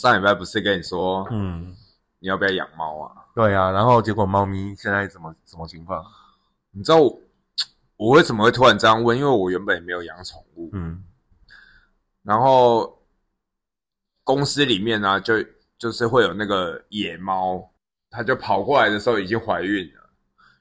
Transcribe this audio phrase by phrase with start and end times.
[0.00, 1.76] 我上礼拜不是跟你说，嗯，
[2.20, 3.12] 你要不要养猫啊？
[3.34, 6.02] 对啊，然后结果猫咪现在怎么什么情况？
[6.70, 7.20] 你知道我
[7.96, 9.18] 我为什么会突然这样问？
[9.18, 11.04] 因为我原本也没有养宠物，嗯
[12.22, 12.98] 然后
[14.24, 15.34] 公司里面呢、就
[15.76, 17.70] 就是会有那个野猫，
[18.08, 20.08] 它就跑过来的时候已经怀孕了，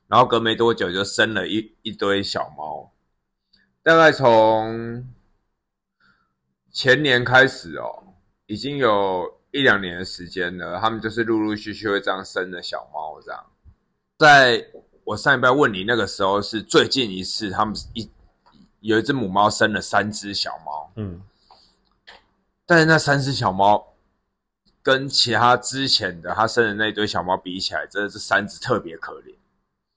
[0.07, 2.91] 然后隔没多久就生了一一堆小猫，
[3.83, 5.07] 大概从
[6.73, 8.03] 前年开始哦，
[8.45, 13.45] 已经有一两年的时间了，他们就是陆陆续续会这样生的小猫这样。
[14.17, 14.65] 在
[15.03, 18.09] 我上一拜问你那个时候是最近一次，他们一
[18.81, 21.21] 有一只母猫生了三只小猫，嗯，
[22.65, 23.93] 但是那三只小猫
[24.83, 29.35] 跟其他之前的它生的那堆小猫比起来，真的是三只特别可怜，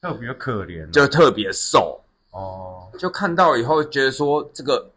[0.01, 2.01] 特别可怜、就特别瘦。
[2.31, 4.91] 哦，就看到以后觉得说，这个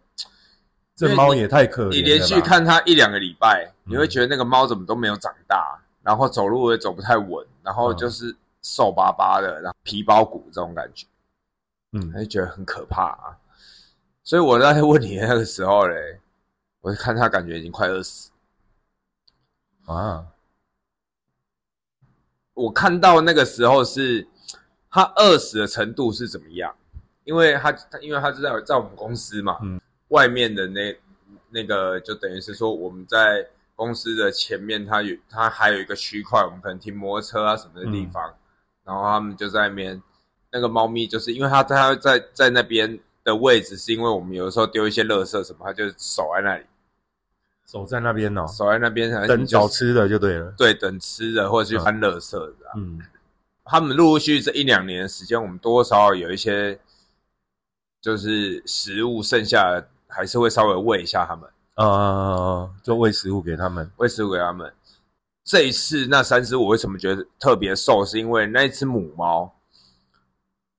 [0.95, 1.95] 这猫也太可怜了。
[1.95, 11.05] 你连续看它一两个礼拜，嗯你会觉得那个猫怎么都没有长大，然后走路也走不太稳，然后嗯就是瘦巴巴的，然后皮包骨这种感觉，
[11.91, 13.37] 嗯就觉得很可怕啊。
[14.23, 16.19] 所以我在问你的那个时候嘞，
[16.81, 18.31] 我就看它感觉已经快饿死。
[19.85, 20.25] 啊，
[22.53, 24.27] 我看到那个时候是
[24.89, 26.73] 它饿死的程度是怎么样？
[27.25, 30.95] 因为他他因为它是在在我们公司嘛，嗯外面的那
[31.49, 38.33] 那个就等于是说我们在公司的前面，它有它还有一个区块，我们可能停摩托车啊什么的地方，
[38.83, 40.01] 然后他们就在那边，
[40.51, 46.63] 那个猫咪就是因为它它在在那边的位置，是因为我们有的时候丢一些垃圾什么，它就守在那里，
[47.65, 50.53] 守在那边哦，守在那边，等找找吃的就对了。
[50.57, 52.77] 对等吃的或者去翻垃圾的、啊。
[52.77, 53.01] 嗯。
[53.67, 56.79] 他们陆陆续续这一两年的时间，我们多多少少有一些
[57.99, 63.91] 就是食物剩下的，还是会稍微喂一下他们，呃，就喂食物给他们。
[63.97, 64.71] 喂食物给他们。
[65.43, 69.53] 这一次那三只我为什么觉得特别瘦，是因为那一只母猫，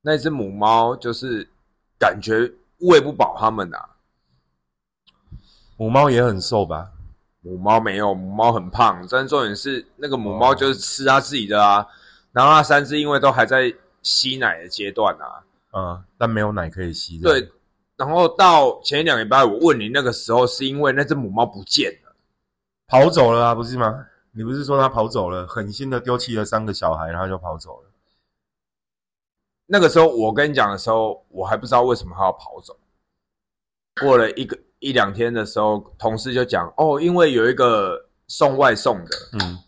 [0.00, 1.46] 那只母猫就是
[1.98, 3.90] 感觉喂不饱它们啊。
[5.76, 6.90] 母猫也很瘦吧？
[7.42, 11.86] 母猫没有，母猫很胖，但重点是那个母猫就是吃它自己的啊。
[12.32, 13.72] 然后那三只因为都还在
[14.02, 17.18] 吸奶的阶段啊，嗯，但没有奶可以吸。
[17.18, 17.48] 对，，
[17.96, 22.12] 然后到前一两礼拜，我问你那个时候，是因为那只母猫不见了。
[22.86, 24.06] 跑走了啊，不是吗？
[24.32, 27.90] 你不是说它跑走了，狠心的丢弃了三个小孩，然后就跑走了？
[29.66, 32.78] 那个时候我跟你讲的时候，我还不知道为什么它要跑走。
[34.00, 37.98] 过了一个一两天的时候，同事就讲哦，因为有一个
[38.28, 39.58] 送外送的嗯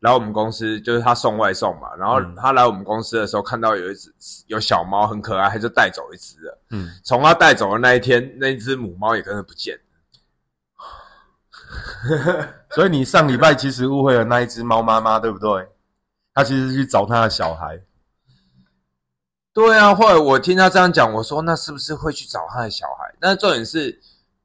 [0.00, 1.94] 来我们公司，就是他送外送嘛。
[1.96, 4.12] 然后嗯他来我们公司的时候，看到有一只
[4.46, 6.58] 有小猫很可爱，他就带走一只了。
[6.70, 9.80] 嗯，从他带走的那一天，那一只母猫也跟着不见了。
[12.70, 15.68] 所以你上礼拜其实误会了那一只猫妈妈，对不对？
[16.34, 17.80] 他其实是去找他的小孩。
[19.52, 23.14] 对啊，后来我听他这样讲，我说那是不是会去找他的小孩？
[23.18, 23.98] 但是重点是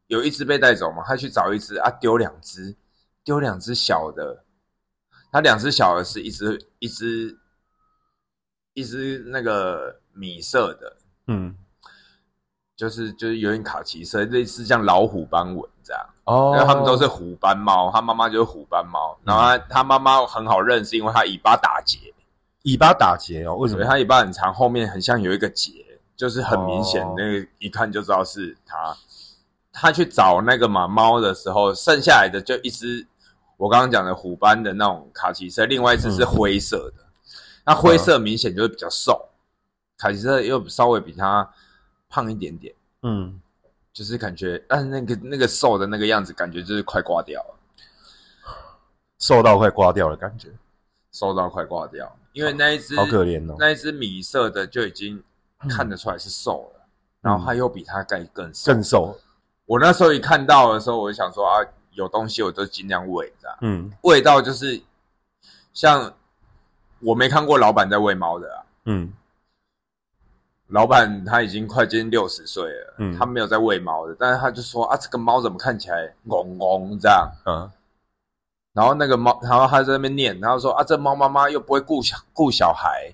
[0.08, 2.74] 有一只被带走嘛，他去找一只啊，丢两只，
[3.26, 4.44] 丢两只小的，
[5.32, 7.38] 他两只小的是一只一只
[8.74, 10.98] 一只那个米色的，
[11.28, 11.56] 嗯，
[12.76, 16.06] 就是就是有点卡其色，类似像老虎斑纹这样。
[16.26, 21.98] 哦因为他们都是虎斑猫，它妈妈就是虎斑猫，然后他他妈妈很好认是，因为它尾巴打结，
[22.64, 23.84] 尾巴打结哦，为什么？
[23.86, 28.96] 它尾巴很长，后面很像有一个结，就是很明显，哦那个一看就知道是它。
[29.74, 33.08] 他去找那个马猫的时候，剩下来的就一只
[33.62, 37.04] 我刚刚讲的虎斑的那种卡其色，另外一只是灰色的。
[37.64, 39.30] 那灰色明显就是比较瘦，
[40.00, 41.48] 卡其色又稍微比它
[42.10, 42.74] 胖一点点，
[43.04, 43.40] 嗯，
[43.94, 47.56] 就是感觉，但是那个那个瘦的那个样子，感觉就是快挂掉了。
[49.20, 50.50] 瘦到快挂掉了感觉，
[51.12, 53.56] 瘦到快挂掉，因为那一只好可怜哦。
[53.60, 55.24] 那一只米色的就已经
[55.70, 56.82] 看得出来是瘦了，
[57.22, 58.74] 然后它又比它盖更瘦。
[58.74, 59.16] 更瘦。
[59.68, 61.62] 我那时候一看到的时候，我就想说啊，
[61.94, 63.58] 有东西我都尽量喂，这样。
[63.62, 63.92] 嗯。
[64.02, 64.82] 味道就是
[65.74, 66.14] 像
[67.00, 69.14] 我没看过老板在喂猫的啊，嗯。
[70.68, 73.18] 老板他已经快接近六十岁了，嗯。
[73.18, 77.70] 他没有在喂猫的，但是他就说啊，这个猫怎么看起来嗡嗡这样，嗯，
[78.72, 83.14] 然后那个猫，然后他在那边念，然后说啊，这猫妈妈又不会顾小顾小孩，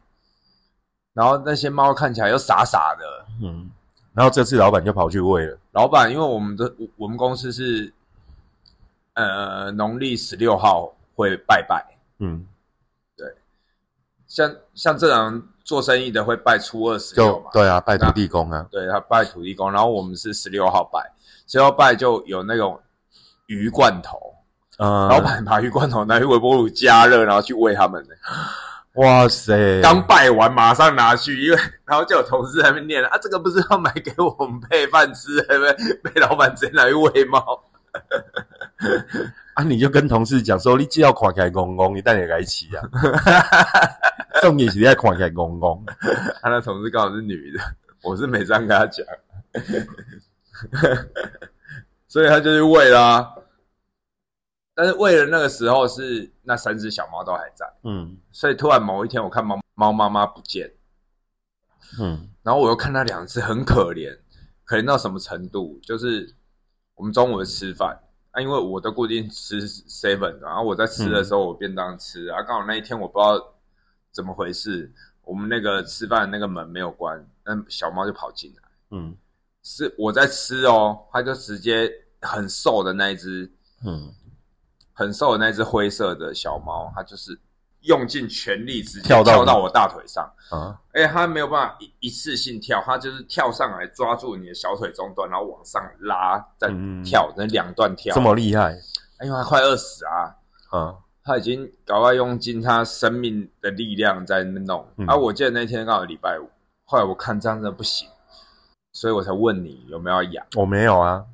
[1.14, 3.26] 然后那些猫看起来又傻傻的。
[3.42, 3.72] 嗯，
[4.14, 5.58] 然后这次老板就跑去喂了。
[5.72, 7.92] 老板，因为我们的我我们公司是
[9.18, 11.84] 呃农历十六号会拜拜，
[12.20, 12.46] 嗯，
[13.18, 13.28] 对
[14.28, 18.68] 像像这种做生意的会拜初二十六嘛，就对啊，拜土地公啊。
[18.70, 21.00] 对他拜土地公，然后我们是十六号拜，
[21.48, 22.80] 十六号拜就有那种
[23.48, 24.36] 鱼罐头，
[24.78, 28.16] 嗯，老板把鱼罐头拿去微波炉加热，然后去喂他们的。
[29.02, 35.94] 哇塞，刚拜完马上拿去，因为然后就有同事在那边念啊，这个不是要买给我们配饭吃，对不对？
[36.04, 37.64] 被老板直接拿去喂猫。
[39.56, 42.84] 啊，你就跟同事讲说，你只要看起来公公，你带你来起啊。
[44.42, 45.84] 重点是你要看起来公公，
[46.42, 47.60] 他那同事刚好是女的，
[48.04, 49.04] 我是没这样跟他讲，
[52.08, 53.34] 所以他就去喂啦。
[54.76, 60.72] 但是喂了那个时候是那三只小猫都还在，嗯所以突然某一天我看猫猫妈妈不见，
[62.00, 64.16] 嗯然后我又看那两只很可怜，
[64.66, 65.80] 可怜到什么程度？
[65.82, 66.32] 就是
[66.94, 68.00] 我们中午吃饭
[68.38, 73.44] 啊，因为我都固定吃 seven，然后我在吃的时候我便当吃啊，刚好那一天我不知道
[74.12, 74.94] 怎么回事，
[75.24, 78.62] 我们那个吃饭那个门没有关，那小猫就跑进来，
[78.92, 79.18] 嗯。
[79.64, 81.92] 是我在吃哦，它就直接
[82.22, 83.52] 很瘦的那一只，
[83.84, 84.14] 嗯，
[84.94, 87.38] 很瘦的那只灰色的小猫，它就是
[87.88, 90.24] 用尽全力直接跳到跳到我大腿上。
[90.50, 97.04] 啊，而且他没有办法一一次性跳，他就是跳上来抓住你的小腿中段，然后往上拉，再嗯。
[97.04, 98.14] 跳，那两段跳。
[98.16, 98.78] 这么厉害。
[99.22, 100.32] 因为它快饿死啊，
[100.70, 104.88] 啊，他已经搞快用尽他生命的力量在那边弄。
[104.98, 105.06] 嗯。
[105.10, 106.48] 而、我记得那天刚好礼拜五，
[106.86, 108.08] 后来我看这样真的不行，
[108.94, 110.46] 所以我才问你有没有要养。
[110.56, 111.26] 我没有啊，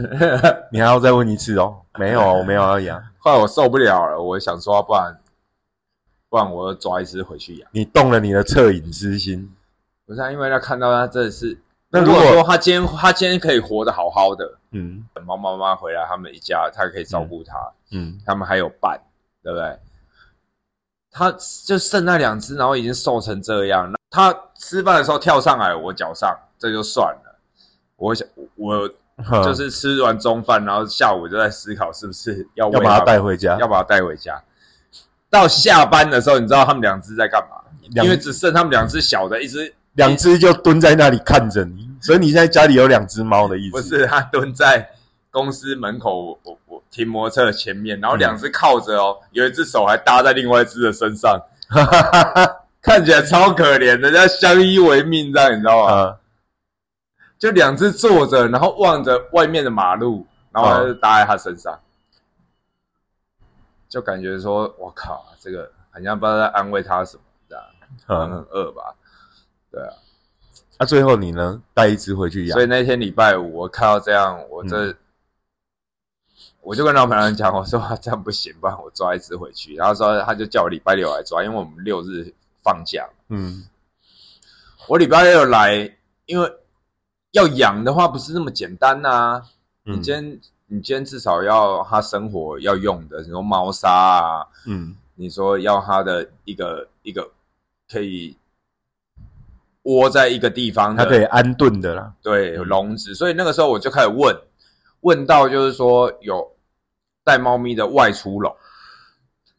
[0.70, 5.18] 你还要再问一次哦，没有啊，我没有要养，后来我受不了了，我想说，不然
[6.32, 7.68] 不然我就抓一只回去养。
[7.72, 9.54] 你动了你的恻隐之心，
[10.06, 11.58] 不是、啊，因为他看到它真的是，
[11.90, 18.98] 那如果说他今天他今天可以活得好好的，嗯猫妈妈回来，他们一家他可以照顾它，嗯他们还有伴，
[19.42, 19.78] 对不对？
[21.10, 21.30] 他
[21.66, 23.92] 就剩那两只，然后已经瘦成这样。
[24.08, 27.38] 他吃饭的时候跳上来我脚上，这就算了。
[27.96, 28.26] 我想
[28.56, 28.88] 我
[29.44, 34.42] 就是吃完中饭，然后下午就在思考是不是要要把它它带回家，要把它带回家。
[35.32, 37.56] 到下班的时候，你知道他们两只在干嘛？
[38.02, 43.72] 因为只剩他们两只小的，一只两只就蹲在那里看着你，所以你现在家里有两只猫的意思？
[43.72, 44.86] 不是，它蹲在
[45.30, 51.40] 公司门口，我我我停摩托车的前面，然后两只靠着哦，有一只手还搭在另外一只的身上，
[52.82, 55.92] 看起来超可怜的，要相依为命这样，你知道吗？
[55.92, 56.16] 啊，
[57.38, 61.78] 就两只坐着，然后望着外面的马路，然后搭在他身上，
[63.92, 67.64] 就感觉说，我靠，这个好像不知道在安慰他什么，这样
[68.06, 68.94] 可能嗯，很饿吧？
[69.70, 69.92] 对啊，
[70.78, 71.62] 那最后你呢？
[71.74, 74.96] 带一只回去养所以，那天礼拜五我看到这样，我这、嗯
[76.62, 79.74] 我就跟老板娘讲，我说啊这样不行，不然我抓一只回去。
[79.74, 83.06] 然后说他就叫我礼拜六来抓，因为我们六日放假。
[83.28, 83.68] 嗯
[84.88, 86.50] 我礼拜六来，因为
[87.32, 89.42] 要养的话不是那么简单呐、
[89.82, 90.40] 你嗯今天
[90.72, 94.96] 你今天至少要它生活要用的，你说猫砂啊，嗯。
[95.14, 97.30] 你说要它的一个一个
[97.88, 98.34] 可以
[99.82, 104.34] 窝在一个地方的，它可以安顿的啦，对笼子，所以那个时候我就开始问，
[105.02, 106.56] 问到就是说有
[107.22, 108.56] 带猫咪的外出笼，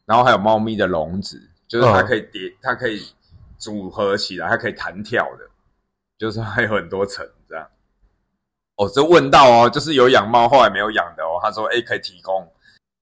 [0.04, 3.00] 然后还有猫咪的笼子，就是它嗯可以叠，它可以
[3.56, 5.48] 组合起来，它可以弹跳的，
[6.18, 7.24] 就是还有很多层。
[8.76, 12.46] 哦，这问到哦，就是有养猫后来没有养的哦，他说哎可以提供，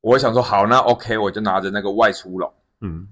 [0.00, 2.52] 我想说好，那 OK，我就拿着那个外出笼。
[2.80, 3.08] 嗯。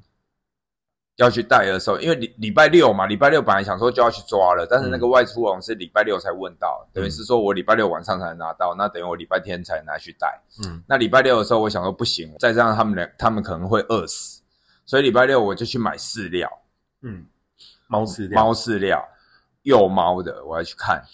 [1.17, 10.41] 要去带的时候，因为礼礼拜六嘛，礼拜六本来想说就要去抓了，但是那个外出笼是礼拜六才问到，等于是说我礼拜六晚上才能拿到，那等于我礼拜天才拿去带。
[10.65, 10.83] 嗯。
[10.87, 14.41] 那礼拜六的时候，我想说不行，再这样他们俩他们可能会饿死，
[14.87, 16.51] 所以礼拜六我就去买饲料，
[17.03, 17.27] 嗯，
[17.87, 19.07] 猫饲料，猫饲料，
[19.65, 21.05] 幼猫的，我要去看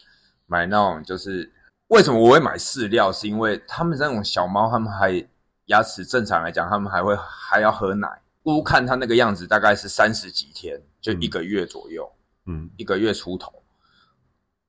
[0.47, 1.53] 买那种就是
[1.89, 5.25] 为什么我会买饲料，是因为他们那种小猫，他们还
[5.67, 8.09] 牙齿正常来讲，他们还会还要喝奶。
[8.43, 12.09] 姑看它那个样子，大概是三十几天，就一个月左右，
[12.45, 13.53] 嗯一个月出头。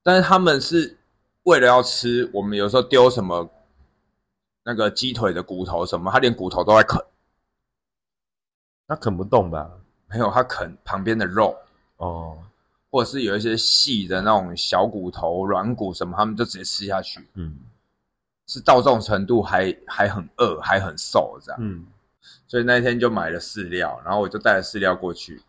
[0.01, 0.98] 但是他们是
[1.43, 3.48] 为了要吃，我们有时候丢什么
[4.63, 7.00] 那个鸡腿的骨头什么，它连骨头都在啃，
[8.88, 9.69] 它啃不动吧？
[10.07, 11.55] 没有它啃旁边的肉。
[11.98, 12.38] 哦，
[12.97, 17.55] 或者是有一些细的那种小骨头、软骨什么，他们就直接吃下去，嗯
[18.47, 21.61] 是到这种程度还还很饿，还很瘦这样。
[21.61, 21.85] 嗯
[22.47, 25.39] 所以那一天就买了饲料，然后我就带了饲料过去。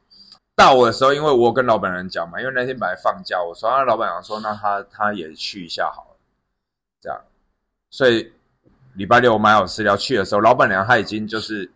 [0.55, 6.17] 到我的时候，因为我有跟老板娘讲嘛，因为那天本来放假，我说那老板娘说那他他也去一下好了，
[7.01, 7.19] 这样。
[7.89, 8.31] 所以
[8.93, 11.71] 礼拜六我买好饲料去的时候，老板娘她已经就是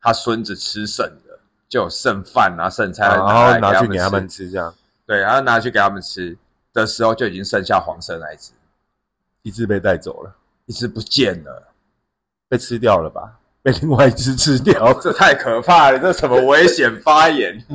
[0.00, 4.72] 她孙子吃剩的，就有剩饭啊、剩菜，然后拿去给他们吃，这样
[5.08, 6.36] 对，然后拿去给他们吃
[6.74, 8.52] 的时候，就已经剩下黄色那一只，
[9.42, 10.36] 一只被带走了，
[10.66, 11.62] 一只不见了，
[12.46, 13.32] 被吃掉了吧？
[13.62, 17.58] 被另外一只吃掉， 这太可怕了，这什么危险发言？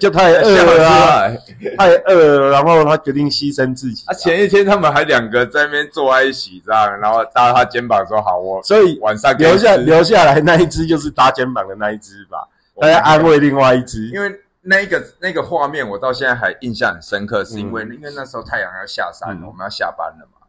[0.00, 1.30] 就太饿了啊，
[1.78, 12.48] 太饿了，然后他决定牺牲自己啊，前一天他们还两个在那边坐在一起这样，然后搭他肩膀说：“好，我所以晚上留下留下来那一只就是搭肩膀的那一只吧，
[12.80, 14.08] 大家安慰另外一只。
[14.08, 14.28] 因为
[14.66, 19.46] 那一个那个画面，我到现在还印象很深刻，是因为、嗯因为那时候太阳要下山了，嗯。
[19.46, 20.46] 我们要下班了嘛，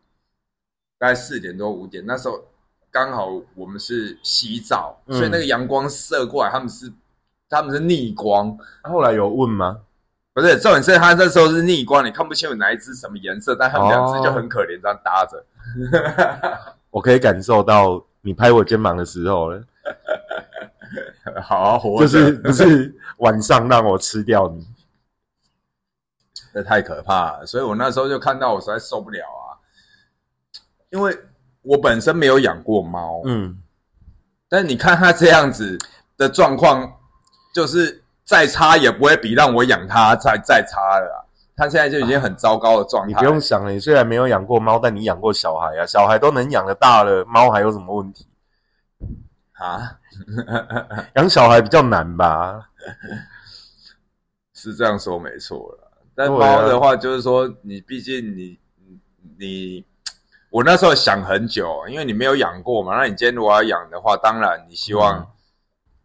[0.97, 2.41] 大概四点多五点，那时候
[2.89, 5.17] 刚好我们是洗澡，嗯。
[5.17, 6.91] 所以那个阳光射过来，他们是
[7.49, 9.81] 他们是逆光，后来有问吗？
[10.33, 15.45] 不是重点是他那时候是逆光，你看不清有哪一只什么颜色，但他们两只哦就很可怜，这样搭着。
[16.89, 19.63] 我可以感受到你拍我肩膀的时候了，
[21.43, 24.67] 好好活着，就是不是晚上让我吃掉你，
[26.53, 29.57] 这太可怕了，所以我那时候就看到我实在受不了啊，
[30.89, 31.17] 因为
[31.61, 33.61] 我本身没有养过猫，嗯，
[34.47, 35.77] 但你看它这样子
[36.17, 36.91] 的状况，
[37.53, 41.25] 就是再差也不会比让我养它再再差了啊。
[41.57, 43.07] 它现在就已经很糟糕的状态。
[43.07, 48.27] 你，不用想了，你虽然没有养过猫，但你养过小孩啊，小孩都能养的大了，猫还有什么问题？
[49.53, 49.97] 啊，
[51.15, 52.69] 养小孩比较难吧？
[54.53, 55.91] 是这样说没错了。
[56.15, 58.57] 但猫的话，就是说你毕竟你
[59.37, 59.85] 你，
[60.49, 62.95] 我那时候想很久，因为你没有养过嘛。
[62.95, 65.27] 那你今天如果要养的话，当然你希望嗯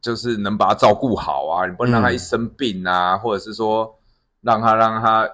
[0.00, 3.98] 就是能把它照顾好啊，你不能让它一生病啊，或者是说
[4.40, 5.30] 让它让它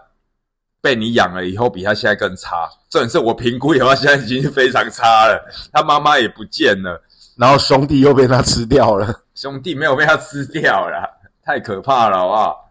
[0.82, 2.68] 被你养了以后比它现在更差。
[2.90, 5.42] 这点是我评估以后，它现在已经非常差了，
[5.72, 7.02] 它妈妈也不见了，
[7.36, 12.70] 然后兄弟又被他吃掉了，兄弟没有被他吃掉了，太可怕了，好不好？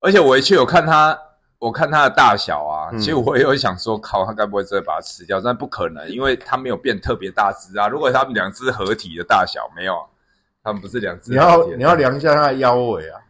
[0.00, 1.18] 而且我一去有看他，
[1.58, 5.40] 我看他的大小啊，嗯其实我也有想说，靠，他该不会真的把它吃掉？
[5.40, 7.88] 但不可能，因为他没有变特别大只啊。
[7.88, 9.94] 如果他们两只合体的大小，没有，
[10.62, 13.20] 他们不是两只你要你要量一下他的腰围啊，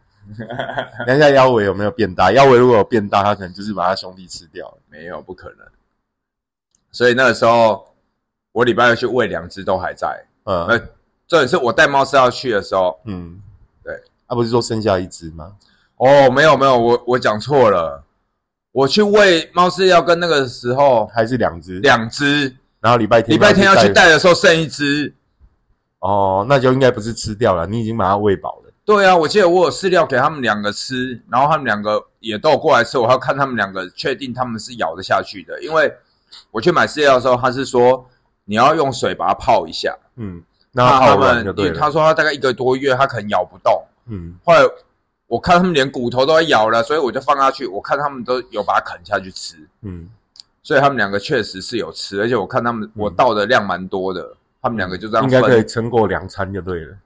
[1.05, 2.31] 量一下腰围有没有变大？
[2.31, 4.77] 腰围如果有变大，他可能就是把他兄弟吃掉了。
[4.89, 5.67] 没有，不可能。
[6.91, 7.90] 所以那个时候，
[8.51, 10.25] 我礼拜六去喂两只都还在。
[10.43, 10.79] 嗯呃，
[11.27, 13.39] 重点是我带猫饲料去的时候，嗯，
[13.83, 13.93] 对，
[14.27, 15.53] 啊，不是说剩下一只吗？
[15.97, 18.03] 哦，没有没有，我我讲错了。
[18.71, 21.79] 我去喂猫饲料跟那个时候还是两只？
[21.79, 25.13] 两只，然后礼拜天礼拜天要去带的时候剩一只。
[25.99, 28.71] 哦，那就应该不是吃掉了，你已经把它喂饱了。
[28.83, 35.93] 对啊，我记得我有饲料给他们两个吃，然后他们两个也都有过来吃，我要看他们两个确定他们是咬得下去的，因为
[36.49, 38.09] 我去买饲料的时候，他是说
[38.51, 40.43] 你要用水把它泡一下，嗯，
[40.73, 44.35] 那怕他它们他说他大概一个多月他可能咬不动，嗯。
[44.43, 44.59] 后来
[45.27, 50.09] 我看他们连骨头都在咬了，所以我就放下去，我看他们都有把它啃下去吃，嗯，
[50.61, 56.97] 所以他们两个确实是有吃，而且我看他们我倒的量蛮多的，他们两个就这样应该可以撑过两餐就对了。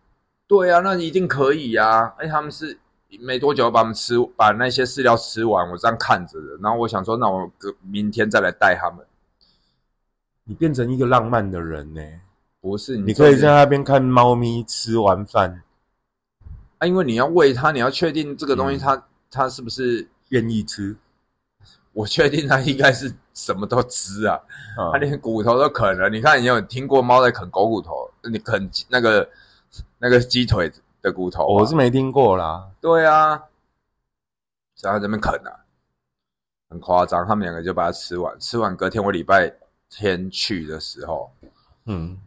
[0.48, 2.14] 对啊，那一定可以呀、啊！
[2.18, 2.76] 哎，他们是
[3.20, 6.58] 没多久把他们吃，把那些饲料吃完，我这样看着的。
[6.60, 7.48] 然后我想说，那我
[7.82, 9.06] 明天再来带他们。
[10.46, 12.02] 你变成一个浪漫的人呢、
[12.62, 15.64] 不是，你可以在那边看猫咪吃完饭，
[16.78, 20.08] 啊，因为你要喂它，你要确定这个东西嗯它、它是不是？
[20.30, 20.96] 愿意吃。
[21.94, 24.36] 我确定它应该是什么都吃啊，
[24.78, 26.10] 啊它连骨头都啃了。
[26.10, 28.10] 你看，你有听过猫在啃狗骨头？
[28.24, 29.28] 你啃那个
[29.98, 30.72] 那个鸡腿
[31.02, 32.68] 的骨头啊、我是没听过啦。
[32.82, 33.38] 对啊，
[34.76, 35.64] 在他这边啃啊，
[36.70, 37.26] 很夸张。
[37.28, 39.52] 他们两个就把它吃完，吃完隔天我礼拜
[39.96, 41.32] 天去的时候，
[41.86, 42.20] 嗯。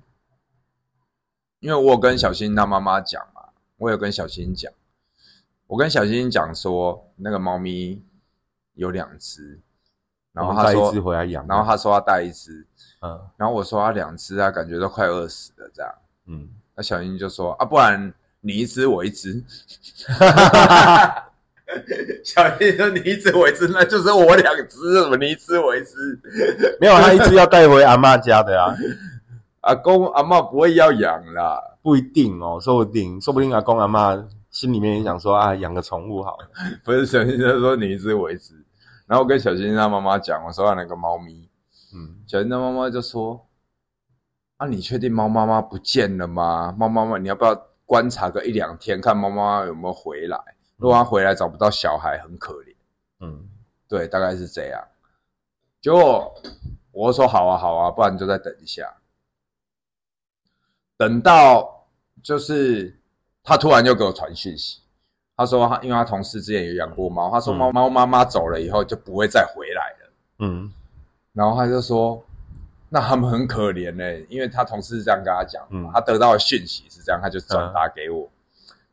[1.61, 3.43] 因为我有跟小新他妈妈讲嘛，
[3.79, 4.73] 我有跟小新讲，
[5.67, 8.01] 我跟小新讲说那个猫咪
[8.75, 9.61] 有两只，
[10.33, 12.65] 然后他说带一只，回来养，然后他说要带一只，
[13.01, 13.21] 嗯。
[13.37, 15.93] 然后我说他两只啊，感觉都快饿死了这样。
[16.27, 19.45] 嗯，那小新就说啊，不然你一只我一只。
[22.25, 26.19] 小新说你一只我一只，那就是我两只，什么你一只我一只？
[26.81, 28.75] 没有，他一只要带回阿妈家的啊，
[29.61, 36.49] 阿公阿嬷不会要养啦，不一定哦，说不定，说不定阿公阿嬷心里面也想说啊，养个宠物好了。
[36.85, 38.55] 不是小新就说你一只我一只，
[39.07, 41.49] 然后我跟小新他妈妈讲，我说要那个猫咪，
[41.95, 43.47] 嗯，小新他妈妈就说
[44.57, 46.75] 啊，你确定猫妈妈不见了吗？
[46.79, 50.39] 猫妈妈你要不要观察个一两天，看猫妈妈有没有回来？
[50.79, 52.75] 如果他回来找不到小孩，很可怜。
[53.21, 53.49] 嗯
[53.89, 54.83] 对，大概是这样。
[55.81, 56.35] 结果
[56.93, 58.95] 我就说好啊好啊，不然就再等一下。
[60.97, 61.87] 等到
[62.23, 62.97] 就是
[63.43, 64.81] 他突然又给我传讯息，
[65.37, 70.13] 他说他因为他同事之前有养过猫，他说嗯猫猫妈妈走了以后就不会再回来了。
[70.41, 70.73] 嗯
[71.33, 72.25] 然后他就说
[72.89, 78.29] 那他们很可怜呢、因为他同事是这样跟他讲，嗯他得到的讯息是这样，他就转达给我。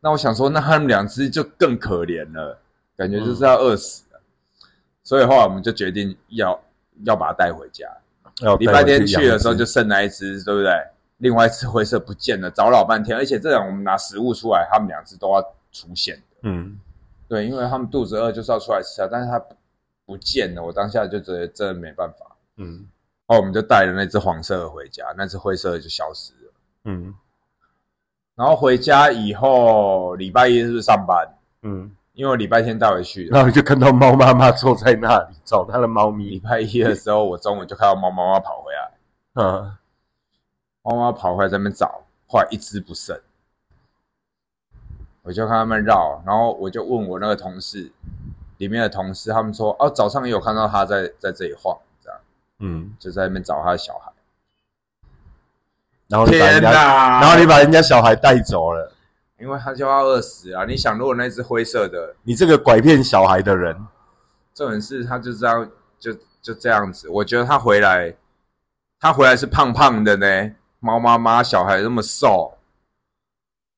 [0.06, 2.60] 那我想说，那他们两只就更可怜了，
[2.96, 4.22] 感觉就是要饿死了。
[5.04, 6.62] 所以后来我们就决定要
[7.06, 7.90] 要把它带回家。
[8.42, 10.72] 要礼拜天去的时候就剩那一只，对不对？
[11.18, 16.22] 另外一只灰色不见了，找老半天，而且这样我们拿食物出来，他们两只都要出现的。
[16.44, 16.80] 嗯，
[17.28, 19.56] 对，因为他们肚子饿就是要出来吃啊，但是它不
[20.06, 22.36] 不见了，我当下就觉得真的没办法。
[22.58, 22.88] 嗯
[23.28, 26.54] 然后我们就带了那只黄色的回家，那只灰色的就消失了。
[26.84, 27.12] 嗯
[28.36, 31.26] 然后回家以后，礼拜一是不是上班？
[31.62, 33.28] 嗯，因为我礼拜天带回去。
[33.28, 36.32] 然后就看到猫妈妈坐在那里找它的猫咪。
[36.32, 38.92] 礼，拜一的时候，我中午就看到猫妈妈跑回来，
[39.36, 39.78] 嗯，
[40.84, 43.18] 猫妈妈跑回来在那边找，后来一只不剩，
[45.24, 47.90] 我就看他们绕，然后我就问我那个同事，
[48.58, 52.20] 里面的同事，他们说，哦，早上也有看到他在在这里晃，这样。
[52.60, 54.12] 嗯，就在那边找他的小孩。
[56.08, 58.92] 然后你把人家，哪然后你把人家小孩带走了，
[59.40, 60.64] 因为他就要饿死啊！
[60.66, 63.76] 你想，如果那只灰色的，你这个拐骗小孩的人，
[64.54, 65.70] 这种事他就这样，
[66.00, 67.10] 就就这样子。
[67.10, 68.16] 我觉得他回来，
[69.00, 72.54] 他回来是胖胖的呢，猫妈妈小孩那么瘦，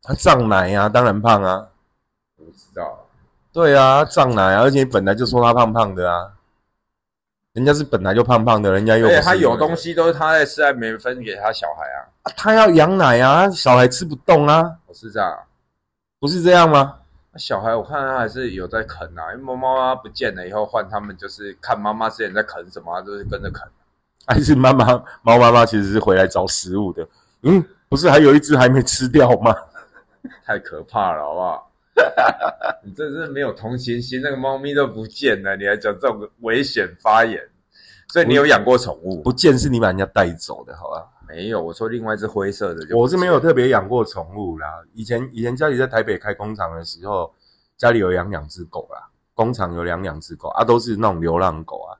[0.03, 1.69] 他胀奶啊，当然胖啊，
[2.37, 3.07] 我不知道。
[3.53, 6.33] 对啊，胀奶啊，而且本来就说他胖胖的啊，
[7.53, 12.05] 人家是本来就胖胖的，人家又而且是他有东西都是他在吃，还没分给他小孩啊。
[12.27, 15.39] 啊他要养奶啊，小孩吃不动啊，我是这样啊，
[16.19, 16.97] 不是这样吗？
[17.31, 23.65] 那小孩我看他还是有在啃啊，因为猫妈妈不见了以后，换他们就是看妈妈之前在啃什么，他就是跟着啃。
[24.25, 24.85] 还是妈妈
[25.21, 27.07] 猫妈妈其实是回来找食物的？
[27.43, 29.55] 嗯，不是还有一只还没吃掉吗？
[30.45, 31.71] 太可怕了，好不好？
[32.83, 37.41] 你真的是没有同情心，那个猫咪都不见了，你还讲这种危险发言？
[38.09, 39.21] 所以你有养过宠物？
[39.21, 41.07] 不见是你把人家带走的，好吧？
[41.27, 44.83] 没有，我说另外一只灰色的我是没有特别养过宠物啦。
[44.93, 47.33] 以前以前家里在台北开工厂的时候，
[47.75, 51.99] 家里有养两只狗啦，工厂有养两只狗啊，都是那种流浪狗啊。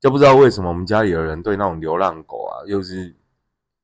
[0.00, 3.14] 就不知道为什么我们家里的人对那种流浪狗啊，又是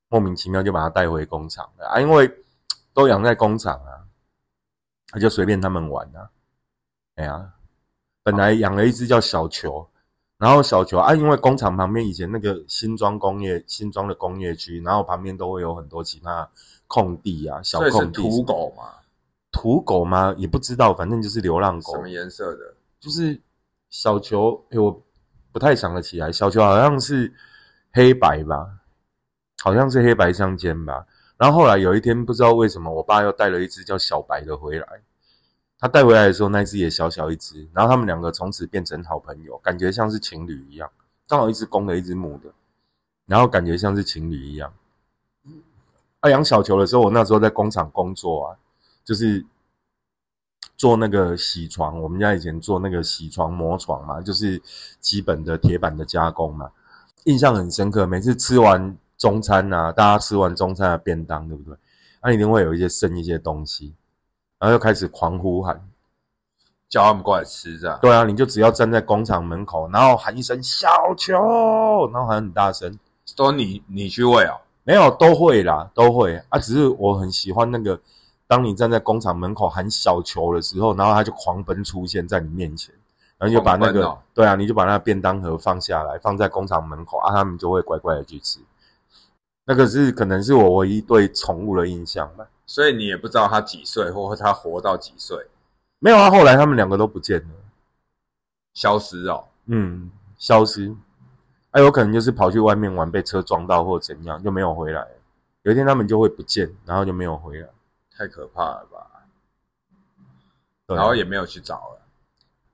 [0.08, 2.30] 莫名其妙就把它带回工厂了啊，因为
[2.92, 4.06] 都养在工厂啊，
[5.08, 6.30] 他就随便他们玩啊。
[7.16, 7.52] 哎呀，
[8.22, 9.88] 本来养了一只叫小球，
[10.44, 16.46] 然后小球啊，因为工厂旁边以前那个新庄工业新庄的工业区，然后旁边都会有很多其他
[16.86, 18.20] 空地啊，小空地。
[18.20, 18.92] 土狗嘛？
[19.50, 20.34] 土狗吗？
[20.36, 22.74] 也不知道，反正就是流浪狗什，么颜色的？
[23.00, 23.40] 就是
[23.88, 24.62] 小球。
[24.68, 25.02] 哎、我
[25.50, 27.32] 不太想得起来，小球好像是
[27.94, 28.68] 黑白吧，
[29.62, 31.06] 好像是黑白相间吧。
[31.38, 34.86] 然后后来有一天，不知道为什么，我爸又带了一只叫小白的回来。
[35.84, 40.90] 他带回来的时候，那只也小小一只，然后他们两个从此变成好朋友，感觉像是情侣一样。
[41.28, 42.54] 刚好一只公的，一只母的，
[43.26, 44.72] 然后感觉像是情侣一样。
[46.20, 48.56] 啊，养小球的时候，我那时候在工厂工作啊，
[49.04, 49.44] 就是
[50.78, 54.62] 做那个铣床，我们家以前做那个铣床磨床嘛，就是
[55.00, 56.70] 基本的铁板的加工嘛，
[57.24, 58.06] 印象很深刻。
[58.06, 61.76] 每次吃完中餐啊，大家吃完中餐的便当，对不对？
[62.22, 63.92] 那、一定会有一些剩一些东西，
[64.58, 65.88] 然后又开始狂呼喊。
[66.86, 67.98] 叫他们过来吃，这样。
[68.00, 71.34] 对啊，你就只要站在工厂门口，然后喊一声“小球”，
[72.12, 72.96] 然后喊很大声，
[73.34, 74.60] 都你你去喂哦。
[74.84, 76.58] 没有都会啦，都会啊。
[76.60, 77.98] 只是我很喜欢那个，
[78.46, 82.94] 当你站在工厂门口喊小球的时候，然后他就狂奔出现在你面前，
[83.38, 88.60] 然后就把那个、哦对啊，你就把那个便当盒放下来，放在工厂门口啊，他们就会乖乖的去吃。
[89.64, 92.46] 那个是可能是我唯一对宠物的印象吧。
[92.66, 95.46] 所以你也不知道他几岁，或他活到几岁，
[95.98, 97.54] 没有啊，后来他们两个都不见了，
[98.72, 99.44] 消失哦。
[99.66, 100.94] 嗯，消失。
[101.70, 105.06] 啊，有可能就是跑去外面玩，被车撞到或怎样，就没有回来。
[105.62, 107.68] 有一天他们就会不见，然后就没有回来。
[108.16, 109.06] 太可怕了吧？
[110.86, 112.02] 然后也没有去找了，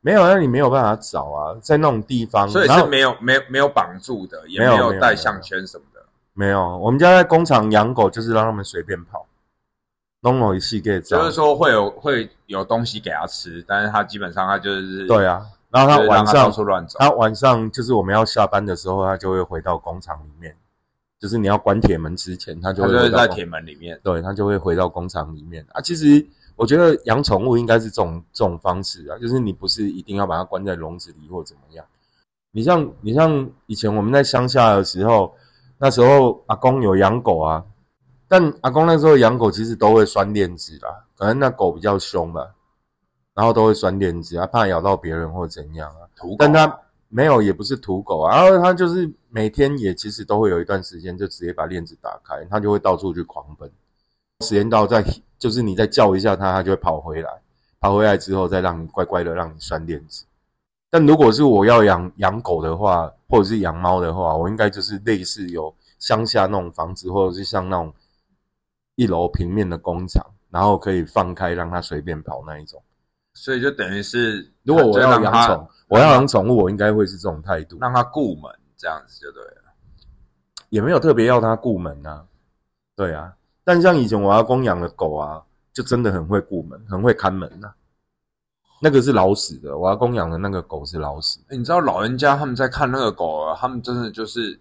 [0.00, 6.05] 没有，那你没有办法找啊，在那种地方，所以是没有没有没有绑住的，也没有带项圈什么的。
[6.33, 6.76] 没有。
[6.79, 9.24] 我们家在工厂养狗，就是让他们随便跑，
[10.22, 15.46] 弄某一系列就是说会有会有东西给他吃，但是他基本上他就是对啊。
[15.70, 16.98] 然后他晚上他到晚上，处乱走。
[16.98, 20.56] 他晚上就是我们要下班的时候，他就会回到工厂里面，
[21.20, 25.80] 就是你要关铁门之前，他就会在铁门里面，对，他就会回到工厂里面啊。
[25.80, 31.87] 其实我觉得养宠物应该是这种这种方式啊，就是你不是一定要把它关在笼子里或怎么样。
[32.50, 35.33] 你像你像以前我们在乡下的时候，
[35.78, 37.64] 那时候阿公有养狗啊，
[38.32, 42.54] 但阿公那时候养狗其实都会拴链子啦，可能那狗比较凶吧，
[43.34, 46.06] 然后都会拴链子啊，怕咬到别人或怎样啊。
[46.14, 53.68] 土狗但他没有，也不是土狗啊，然后它就是每天也其实都会有一段时间就直接把链子打开，它就会到处去狂奔。
[54.46, 55.04] 时间到再
[55.36, 57.28] 就是你再叫一下它，它就会跑回来。
[57.80, 60.24] 跑回来之后再让你乖乖的让你拴链子。
[60.88, 67.92] 但如果是我要养养狗的话，或者是养猫的话，我应该就是类似有乡下那种房子，或者是像那种
[69.00, 72.82] 一楼平面的工厂，然后可以放开让它随便跑那一种。
[73.32, 79.62] 所以就等于是，如果我要养宠，我要养宠物，我应该会是这种态度，让它顾门这样子就对了。
[80.68, 82.22] 也没有特别要它顾门啊。
[82.94, 83.32] 对啊，
[83.64, 87.72] 但像以前我阿公养的狗啊，就真的很会顾门，很会看门呐、
[88.82, 94.60] 那个是老死的，我阿公养的那个狗是老死你知道老人家他们在看那个狗啊，他们真的就是，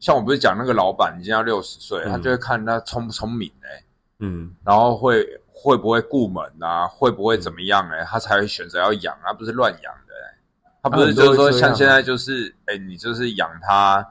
[0.00, 2.10] 像我不是讲那个老板已经要六十岁，嗯。
[2.10, 3.84] 他就会看他聪不聪明哎、
[4.18, 10.38] 嗯，然后会会不会顾门啊，会不会怎么样哎、他才会选择要养啊，不是乱养的哎、
[10.82, 14.04] 他不是就是说像现在就是哎、你就是养它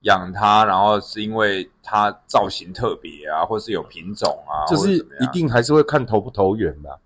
[0.00, 6.98] 养它，然后是因为它造型特别啊，或是有品种啊，就是一定还是会看投不投缘吧，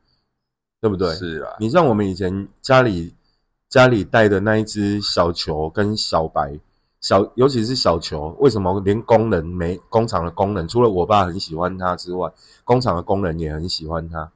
[0.81, 1.14] 对不对？
[1.14, 3.14] 是啊，你像我们以前家里
[3.68, 6.59] 家里带的那一只小球跟小白，
[7.01, 12.31] 小尤其是小球，为什么连工人没工厂的工人，除了我爸很喜欢它之外，
[12.63, 14.31] 工厂的工人也很喜欢它，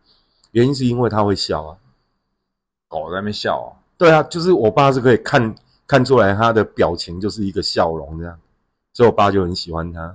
[0.53, 1.77] 原因是因为它会笑啊。
[2.89, 5.55] 狗在那边笑啊，对啊，就是我爸是可以看
[5.87, 8.39] 看出来他的表情就是一个笑容这样，
[8.93, 10.15] 所以我爸就很喜欢它。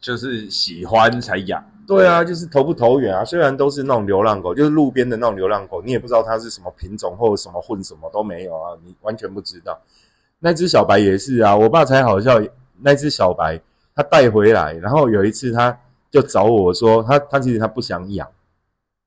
[0.00, 1.62] 就是喜欢才养。
[1.86, 3.24] 对啊，就是投不投缘啊。
[3.24, 9.76] 虽然都是那种流浪狗，就是路边的那种流浪狗，你也不知道它是什么品种或者什么混什么都没有啊，你完全不知道。
[10.40, 12.40] 那只小白也是啊，我爸才好笑。
[12.80, 13.60] 那只小白
[13.94, 15.76] 他带回来，然后有一次他
[16.10, 18.28] 就找我说，他他其实他不想养，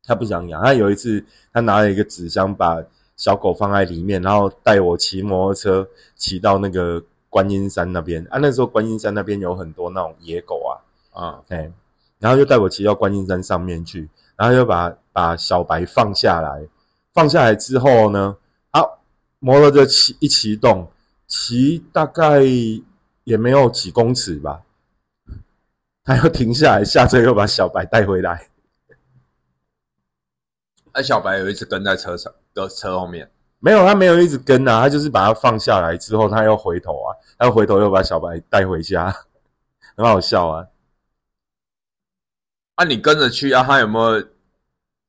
[0.03, 0.61] 他不想养。
[0.61, 2.83] 他有一次他拿了一个纸箱把
[3.15, 8.37] 小狗放在里面，然后带我骑摩托车骑到那个观音山那边啊。
[8.39, 10.73] 那时候观音山那边有很多那种野狗啊，
[11.13, 11.71] 啊、哎，
[12.19, 16.61] 然后就带我骑到观音山上面去，然后就把把小白放下来，
[17.13, 18.35] 放下来之后呢，
[18.71, 18.81] 啊，
[19.39, 20.91] 摩托车骑一启动，
[21.31, 22.41] 骑大概
[23.23, 24.61] 也没有几公尺吧，
[26.03, 28.49] 他又停下来，下车又把小白带回来。
[30.93, 39.09] 那小白有一次跟在车上的车后面，没有，他没有一直跟啊，他就是把它放下来之后，他又回头啊，他又回头又把小白带回家，
[39.95, 40.67] 很好笑啊。
[42.75, 44.27] 啊，你跟着去啊，他有没有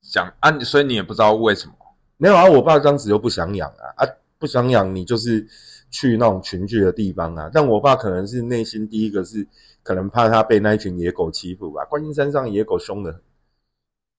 [0.03, 0.51] 想啊？
[0.51, 1.75] 你所以你也不知道为什么
[2.17, 4.07] 没有啊，我爸当时又不想养啊，啊，
[4.39, 5.45] 不想养你就是
[5.93, 7.49] 去那种群聚的地方啊。
[7.55, 9.47] 但我爸可能是内心第一个是
[9.85, 11.85] 可能怕他被那一群野狗欺负吧。
[11.85, 13.21] 观音山上野狗凶的很，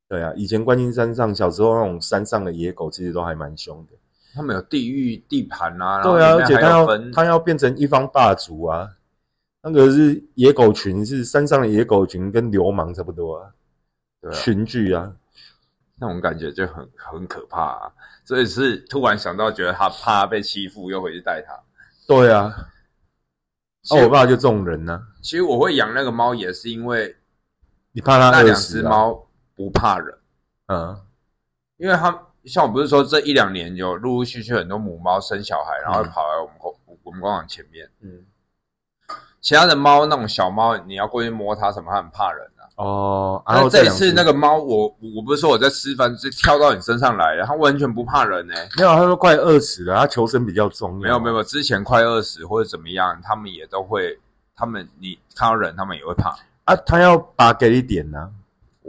[0.08, 3.98] 对啊，以前观音山上小时候那种山上的野狗其实都还蛮凶的。
[4.34, 8.90] 他们有地域地盘啊，对啊，而且他要他要变成一方霸主啊。
[9.66, 13.50] 那个是野狗群，是山上的野狗群，跟流氓差不多啊，
[14.22, 15.16] 对啊群聚啊。
[15.96, 17.94] 那种感觉就很很可怕啊。
[18.26, 21.54] 所以是突然想到，觉得他怕他被欺负，又回去带他。
[22.08, 22.54] 对啊，
[23.90, 27.16] 那啊，我爸就这种人呢、其实我会养那个猫，也是因为
[27.92, 28.56] 你怕它饿那两？
[28.60, 30.18] 只猫不怕人，
[30.68, 31.02] 嗯，
[31.78, 37.90] 因为它像我不是说这一两年有陆陆续续很多母猫生小孩，然后嗯跑来我们工我们工厂前面。
[38.02, 38.26] 嗯，
[39.42, 42.53] 其他的猫那种小猫，你要过去摸它什么，它很怕人啊。
[42.76, 51.00] 哦，然然后这一次那个猫，我我不是说我在吃饭，就跳到你身上来了，它完全不怕人呢、没有，它说快饿死了，它求生比较重要。
[51.00, 54.18] 没有没有，之前快饿死或者怎么样，他们也都会，
[54.56, 56.36] 他们你看到人，他们也会怕。
[56.66, 58.30] 啊，它要拔给一点呢、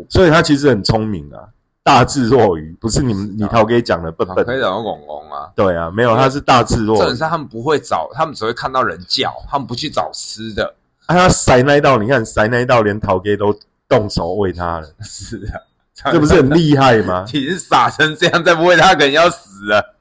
[0.09, 1.45] 所以它其实很聪明啊，
[1.83, 4.45] 大智若愚，不是你们你陶哥讲的笨笨。
[4.45, 7.23] 可以讲到公公啊，对啊，没有，它是大智若愚重点是。
[7.25, 10.75] 他们不会找，他们只会看到人叫，他们不去找吃的。
[11.07, 13.55] 啊，他塞那一道，你看塞那一道，连陶哥都
[13.89, 15.61] 动手喂它了，是啊，
[16.13, 17.25] 这不是很厉害吗？
[17.33, 19.95] 已经傻成这样，再不喂它，可能要死了。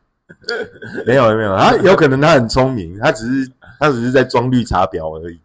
[1.06, 5.40] 没有没有，他有可能它很聪明，它只是它只是在装绿茶婊而已。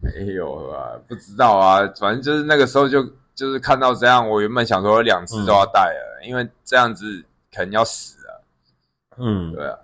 [0.00, 3.02] 没有啊，不知道啊，反正就是那个时候就
[3.34, 7.22] 就是看到这样，我原本想说两只都要带了，因为这样子
[7.54, 8.42] 可能要死了。
[9.18, 9.76] 嗯，对啊，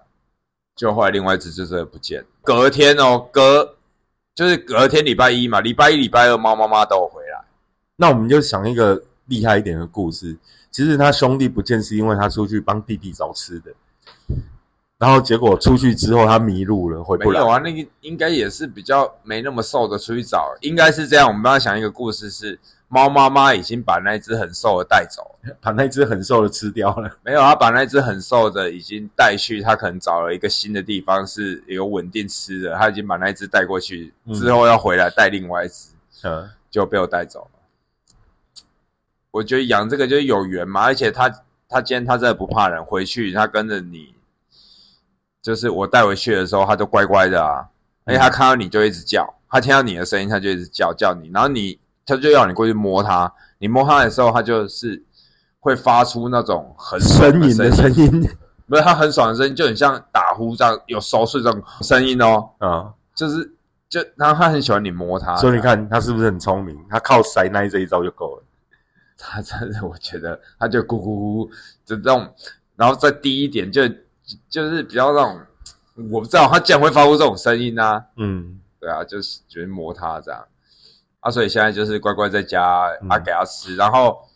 [0.75, 2.25] 就后来另外一只就是不见。
[2.43, 3.77] 隔天哦，隔
[4.35, 7.20] 就是隔天礼拜一嘛，礼拜一、礼拜二猫妈妈都有回来。
[8.01, 10.35] 那我们就想一个厉害一点的故事。
[10.71, 13.71] 其实他兄弟不见是因为他出去帮弟弟找吃的，
[14.97, 17.47] 然后结果出去之后他迷路了，回不来没有。
[17.47, 21.29] 啊，那个应该也是比较没那么瘦的出去找，应该是这样。
[21.29, 22.59] 我们帮他想一个故事是，
[22.89, 27.19] 猫妈妈已经把那只很瘦的带走了，把那只很瘦的吃掉了。
[27.23, 35.91] 没有，他把那只很瘦的已经带去，他可能找了一个新的地方是有稳定吃的，他已经把那只带过去，嗯之后要回来带另外一只，
[36.23, 37.60] 嗯就被我带走了。
[39.31, 41.29] 我觉得养这个就是有缘嘛，而且他
[41.69, 44.15] 他今天他真的不怕人，回去他跟着你，
[45.41, 47.69] 就是我带回去的时候，他就乖乖的啊，
[48.05, 55.01] 而且他看到你就一直叫，他听到你的声音他就一直叫叫你，然后你他就要你过去摸他，你摸他的时候，他就是
[55.61, 58.29] 会发出那种很爽呻吟的声音
[58.67, 63.53] 不是他很爽的声音，就很像打呼这样有熟睡这种声音哦，啊，就是
[63.89, 66.77] 就然后他很喜欢你摸他，所以你看他是不是很聪明？
[66.91, 68.43] 他靠塞奶这一招就够了。
[69.21, 71.51] 他真的，我觉得他就咕咕咕
[71.85, 72.35] 就这种，
[72.75, 73.87] 然后再低一点，就
[74.49, 75.41] 就是比较那种，
[76.11, 78.57] 我不知道他竟然会发出这种声音啊，嗯。
[78.81, 80.43] 对啊，就是觉得磨他这样，
[81.21, 83.13] 啊，所以现在就是乖乖在家嗯。
[83.13, 84.27] 啊给他吃，然后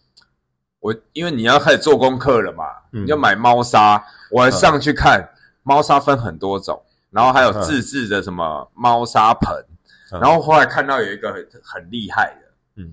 [0.80, 3.06] 我因为你要开始做功课了嘛，嗯。
[3.06, 5.26] 你要买猫砂，我还上去看
[5.62, 9.64] 猫砂分很多种，然后还有自制的什么猫砂盆，
[10.12, 10.20] 嗯。
[10.20, 12.82] 然后后来看到有一个很很厉害的。
[12.82, 12.92] 嗯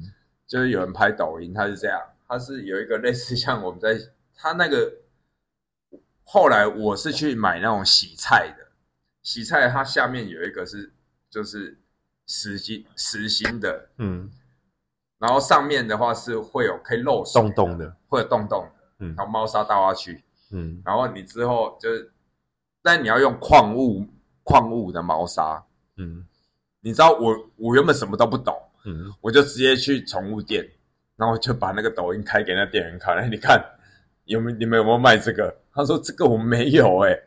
[0.51, 3.97] 就是有人拍抖音，他是这样，他是有一个类似像我们在
[4.35, 4.95] 他那个，
[6.25, 8.67] 后来我是去买那种洗菜的，
[9.23, 10.91] 洗菜它下面有一个是
[11.29, 11.79] 就是
[12.27, 14.29] 实心实心的，嗯，
[15.19, 22.11] 然后上面的话是会有可以漏水洞洞的，会有洞洞的，嗯然后猫砂倒下去，嗯然后你之后就是，
[22.83, 24.05] 但你要用矿物
[24.43, 25.63] 矿物的猫砂，
[25.95, 26.27] 嗯
[26.81, 28.53] 你知道我我原本什么都不懂。
[28.85, 30.67] 嗯，我就直接去宠物店，
[31.17, 33.63] 然后就把那个抖音开给那店员看，哎，你看
[34.25, 35.53] 有没有你们有没有卖这个？
[35.73, 37.17] 他说这个我们没有哎、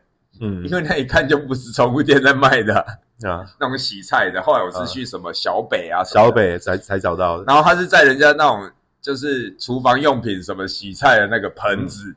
[0.41, 2.77] 嗯因为那一看就不是宠物店在卖的
[3.23, 4.41] 啊，那种洗菜的。
[4.41, 7.45] 后来我是去什么小北啊，小，北才才找到的。
[7.45, 8.69] 然后他是在人家那种
[9.01, 12.13] 就是厨房用品什么洗菜的那个盆子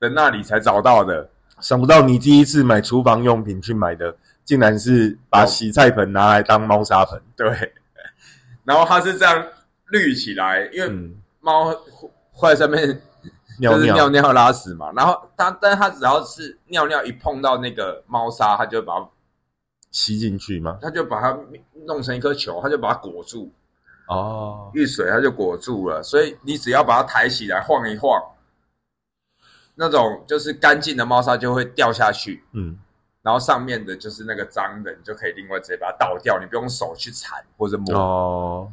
[0.00, 1.28] 的那里才找到的。
[1.60, 7.20] 想不到你第一次买厨房用品去买的，竟然是把洗菜盆拿来当猫砂盆。
[7.36, 7.72] 对，
[8.64, 9.46] 然后它是这样
[9.88, 11.72] 绿起来，因为嗯，猫
[12.32, 13.02] 会在上面
[13.60, 19.08] 尿就是尿尿，尿拉屎嘛，然后它，但是它只要是尿尿一碰到那个猫砂，它就把它，
[19.92, 20.78] 吸进去吗？
[20.82, 21.38] 它就把它
[21.86, 23.52] 弄成一颗球，它就把它裹住，
[24.08, 28.20] 哦，遇水它就裹住了，所以你只要把它抬起来晃一晃，
[29.76, 32.76] 那种就是干净的猫砂就会掉下去，嗯，
[33.24, 37.96] 然后上面的就是那个脏的，你就可以另外直接把它倒掉，你不用手去铲或者摸。
[37.96, 38.72] 哦，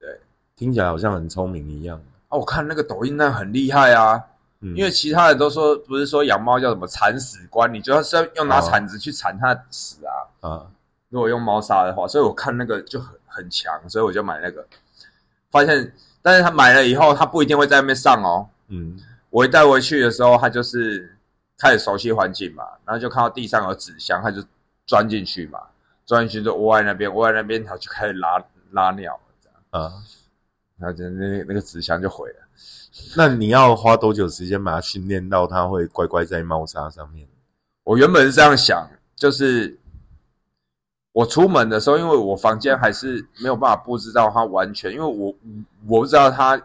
[0.00, 0.18] 对，
[0.56, 2.00] 听起来好像很聪明一样。
[2.28, 4.18] 哦，我看那个抖音那很厉害啊，
[4.60, 10.48] 嗯，因为其他人都说不是说养猫叫什么铲屎官，你就是要用拿哦铲子去铲它的屎啊。
[10.48, 10.66] 啊，
[11.10, 14.66] 如果用猫砂的话，所以我看那个就很很强，所以我就买那个。
[15.50, 18.48] 发现，但是他买了以后，他不一定会在那边上哦。
[18.68, 21.14] 嗯我一带回去的时候，他就是
[21.62, 24.42] 开始熟悉环境嘛，然后就看到地上有纸箱，他就
[24.84, 25.60] 钻进去嘛，
[26.04, 29.92] 钻进去就窝在那边，窝在那边，他就开始拉拉尿，这样，啊，
[30.76, 32.36] 然后就那那个纸箱就毁了。
[33.16, 37.28] 那你要花多久时间把它训练到它会乖乖在猫砂上面？
[37.84, 39.78] 我原本是这样想，就是
[41.12, 45.32] 我出门的时候，因为我房间还是没有办法布置到它完全，因为我
[45.86, 46.60] 我不知道它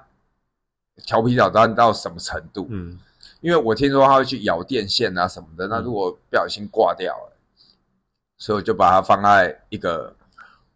[1.06, 3.00] 调皮捣蛋到什么程度，嗯
[3.48, 7.38] 因为我听说它会去咬电线啊什么的，那如果不小心挂掉了，
[8.38, 10.14] 所以我就把它放在一个，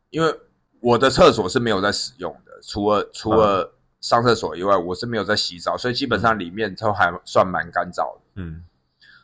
[0.09, 0.33] 因为
[0.79, 8.21] 我的厕所是没有在使用的，除了除了上厕所以外，我是没有在洗澡，所以基本上里面都还算蛮干燥的。
[8.35, 8.63] 嗯。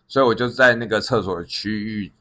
[0.09, 2.11] 所以我就在那个厕所的区域，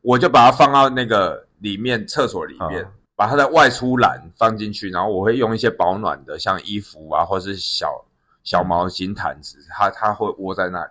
[0.00, 2.90] 我就把它放到那个里面厕所里面，啊。
[3.14, 8.04] 把它的外出栏放进去，然后我会用一些保暖的，像衣服啊，或是小
[8.42, 10.90] 小毛巾、毯子，它它会窝在那里，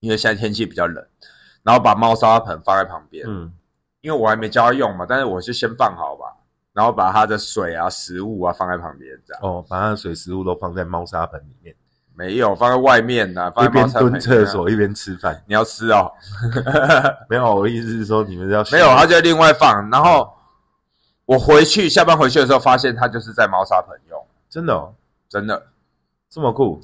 [0.00, 1.04] 因为现在天气比较冷，
[1.62, 3.52] 然后把猫砂盆放在旁边，嗯
[4.00, 6.26] 因为我还没教它用嘛，但是我就先放好吧，
[6.72, 11.74] 然后把它的水啊、食物啊放在旁边，这样哦，把它的水食物都放在猫砂盆里面，
[12.14, 15.42] 没有放在外面啊、放一边蹲厕所一边吃饭。
[15.46, 16.10] 你要吃哦。
[17.28, 19.90] 没有，我的意思是说你们要没有，它就另外放。
[19.90, 20.32] 然后
[21.26, 24.94] 我回去下班回去的时候，发现它就是在猫砂盆用，真的哦，
[25.28, 25.60] 真的。
[26.30, 26.80] 这么酷？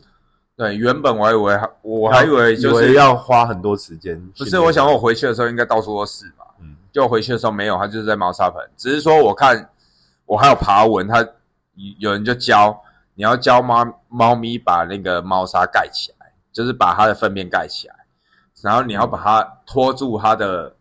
[0.57, 4.20] 对，原本我还以为我还以为就是要花很多时间。
[4.38, 8.62] 不是，我想我回去的时候应该到处都是嘛，嗯就我回去的时候没有，他就是在猫砂盆。
[8.76, 9.68] 只是说我看
[10.26, 11.26] 我还有爬文，他
[11.98, 12.80] 有人就教
[13.14, 17.96] 你要教猫猫咪把那个猫砂盖起来，就是把它的粪便盖起来，
[18.62, 20.76] 然后你要把它拖住它的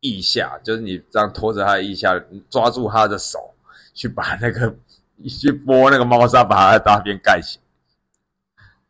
[0.00, 2.14] 腋下，就是你这样拖着它的腋下，
[2.48, 3.52] 抓住它的手，
[3.94, 4.72] 去把那个
[5.28, 7.64] 去拨那个猫砂，把它的大便盖起来，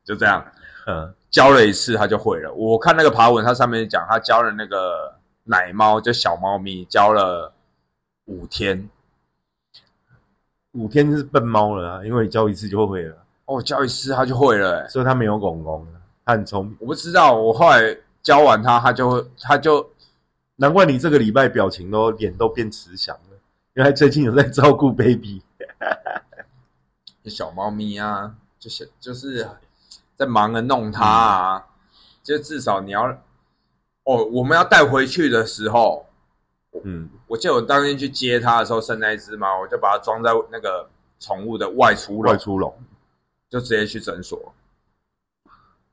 [0.08, 0.42] 就这样
[0.86, 2.50] 嗯教了一次，它就会了。
[2.54, 7.52] 我看那个爬文，它上面讲他教了那个奶猫，就小猫咪，教了
[8.24, 8.88] 五天。
[10.72, 14.88] 五天就是笨猫了啊，因为教一次就会了，哦，教一次它就会了、欸。
[14.88, 15.86] 所以它没有拱拱，
[16.24, 16.74] 它很聪明。
[16.80, 19.90] 我不知道，我后来教完它，它就会，它就
[20.56, 23.36] 难怪你这个礼拜表情都脸都变慈祥了，
[23.74, 25.42] 原来最近有在照顾 baby。
[27.26, 29.46] 小猫咪啊，就是就是
[30.18, 31.66] 在忙着弄它啊，
[32.22, 33.06] 就至少你要
[34.02, 36.04] 哦，我们要带回去的时候，
[36.84, 42.74] 嗯我记得我当天去接它的时候，生那一只猫，我就把它装在那个宠物的外出笼外，出笼。
[43.50, 44.52] 就直接去诊所、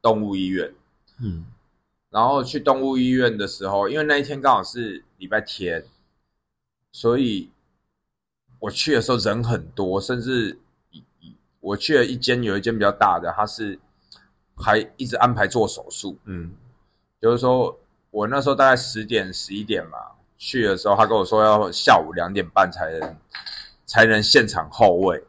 [0.02, 0.74] 动物医院。
[1.22, 1.46] 嗯
[2.10, 5.86] 然后去动物医院的时候，因为那一天刚好是礼拜天，
[6.92, 7.50] 所以
[8.60, 10.60] 我去的时候人很多，甚至
[11.62, 13.80] 我去了一间有一间比较大的，它是
[14.56, 16.52] 还一直安排做手术，嗯
[17.22, 17.78] 就是说
[18.12, 19.98] 我那时候大概十点十一点嘛
[20.38, 23.18] 去的时候，他跟我说要下午两点半才能
[23.86, 25.24] 才能现场候位，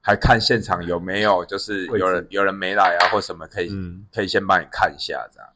[0.00, 5.48] 还看现场有没有就是有人有人没来啊或什么可以、嗯可以先帮你看一下这样。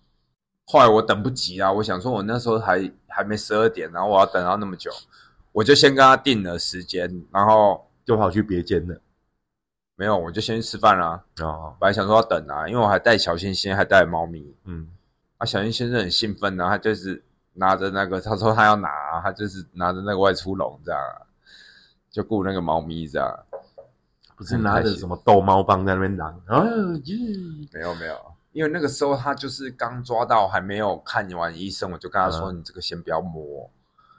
[0.64, 4.90] 后来我等不及啊，我想说我那时候还还没十二点，然后我要等到那么久，
[5.52, 9.00] 我就先跟他定了时间，然后就跑去别间了。
[9.98, 14.54] 没有我就先去吃饭啦、哦，本来想说要等啊，因为我还带小星星，还带猫咪。
[14.64, 14.88] 嗯
[15.38, 17.20] 啊，小星星是很兴奋的、他就是
[17.54, 18.88] 拿着那个，他说他要拿，
[19.20, 21.26] 他就是拿着那个外出笼这样啊，
[22.12, 23.44] 就顾那个猫咪这样。
[24.36, 26.62] 不是拿着什么逗猫棒在那边拿啊
[27.06, 27.16] 耶，
[27.72, 28.16] 没有没有，
[28.52, 33.68] 因为那个时候他就是刚抓到，还没有看完医生，我就跟他说：“你这个先不要摸。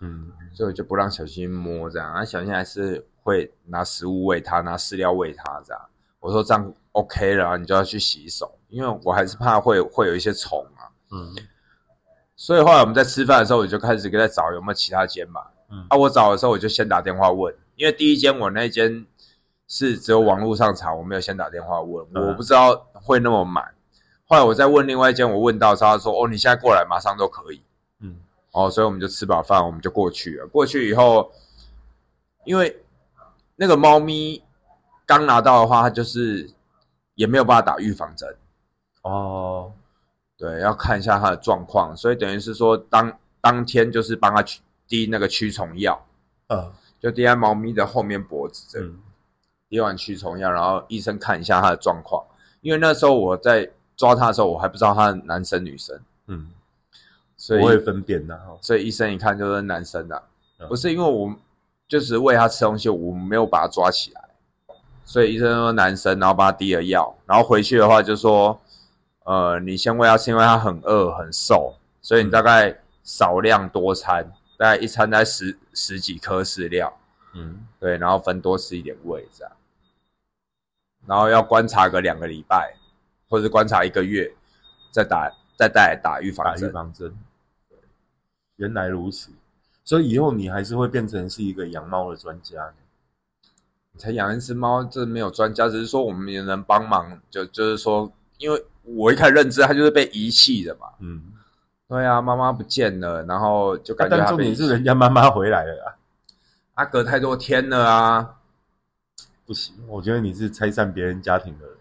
[0.01, 2.13] 嗯所以我就不让小星星摸这样。
[2.13, 5.81] 啊，小星星还是会拿食物喂它，拿饲料喂它这样。
[6.19, 10.89] 我说这样 OK 了，你就要去洗手，因为我还是怕会会有一些虫啊。
[11.11, 11.35] 嗯
[12.35, 15.41] 所以后来我们在吃饭的时候，我就开始在找有没有其他间嘛。
[15.69, 19.05] 嗯啊，我找的时候我就先打电话问，因为第一间我那间
[19.67, 23.63] 是只有网络上查，我没有先打电话问，嗯我不知道会那么满。
[24.25, 27.61] 后来我再问另外一间，我问到他说：“哦，你现在过来，马上都可以。
[27.99, 28.15] 嗯”
[28.51, 30.47] 哦，所以我们就吃饱饭，我们就过去了。
[30.47, 31.31] 过去以后，
[32.45, 32.79] 因为
[33.59, 34.41] 那个猫咪
[35.05, 36.49] 刚拿到的话，它就是
[37.15, 38.33] 也没有办法打预防针。
[39.01, 39.73] 哦，
[40.37, 46.01] 对，要看一下它的状况，所以等于是说当当天就是帮它去滴那个驱虫药，
[46.47, 48.99] 呃就滴在猫咪的后面脖子这里，嗯。
[49.67, 52.25] 滴完驱虫药，然后医生看一下它的状况，
[52.61, 56.49] 因为那时候我在抓它的时候，我还不知道它是男生女生，嗯，
[57.37, 58.57] 所以不会分辨的哈。
[58.61, 60.23] 所以医生一看就是男生的、
[60.57, 60.67] 嗯。
[60.69, 61.35] 不是因为我
[61.89, 64.29] 就是喂它吃东西，我没有把它抓起来，
[65.03, 68.61] 所以医生说男生，然后帮他滴了药，然后回去的话就说，
[69.25, 76.95] 呃，你先喂它是，因为它很饿很瘦，所以你大概少量多餐，大概一餐大概十十几颗饲料，
[77.33, 79.51] 嗯对，然后分多吃一点喂这样，
[81.07, 82.75] 然后要观察个两个礼拜，
[83.27, 84.31] 或者是观察一个月，
[84.91, 86.69] 再打再带来打预防打预。
[86.69, 87.17] 防针。
[88.57, 89.31] 原来如此，
[89.89, 92.73] 所以以后你还是会变成是一个养猫的专家呢。
[93.91, 100.89] 你才养一只猫，这没有专家，只是说我们也能帮忙，就就是说，因为我一开始认知它就是被遗弃的嘛。
[100.99, 101.33] 嗯，
[101.87, 105.97] 对啊，妈妈不见了，然后就感觉但重点是人家妈妈回来了啊，
[106.75, 108.35] 啊，隔太多天了啊。
[109.47, 111.75] 不行，我觉得你是拆散别人家庭的人。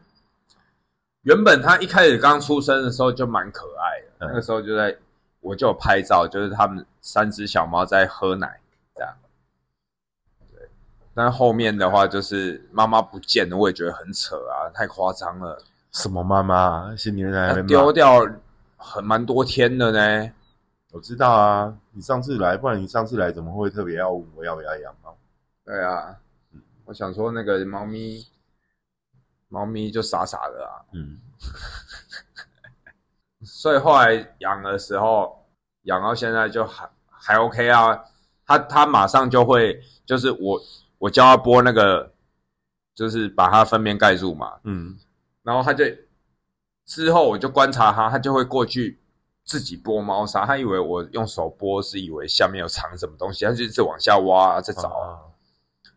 [1.25, 4.97] 原本它一开始刚出生的时候就蛮可爱的，嗯那个时候就在
[5.41, 8.61] 我就有拍照，就是他们三只小猫在喝奶
[8.95, 9.15] 这样。
[10.53, 10.69] 对，
[11.15, 15.63] 但后面的话就是妈妈不见了，我也觉得很扯啊，太夸张了。
[15.93, 16.97] 什么妈妈啊？
[16.97, 18.27] 心里面在那它边骂丢掉
[18.77, 20.33] 很蛮多天的呢。
[20.91, 25.17] 我知道啊，你上次来，不然你上次来怎么会特别要问我要不要养猫？
[25.65, 26.17] 对啊，
[26.87, 28.27] 我想说那个猫咪，
[29.49, 31.19] 猫咪就傻傻的啊，嗯
[33.59, 35.45] 所以后来养的时候，
[35.83, 38.05] 养到现在就还还 OK 啊。
[38.47, 40.63] 它它马上就会，就是我
[40.99, 42.13] 我教它拨那个，
[42.95, 44.97] 就是把它粪便盖住嘛，嗯
[45.43, 45.85] 然后它就
[46.87, 49.01] 之后我就观察它，它就会过去
[49.45, 50.47] 自己拨猫砂。
[50.47, 55.09] 它以为我用手拨是以为下面有藏什么东西，它就一直往下挖、啊，在找啊。
[55.09, 55.19] 啊，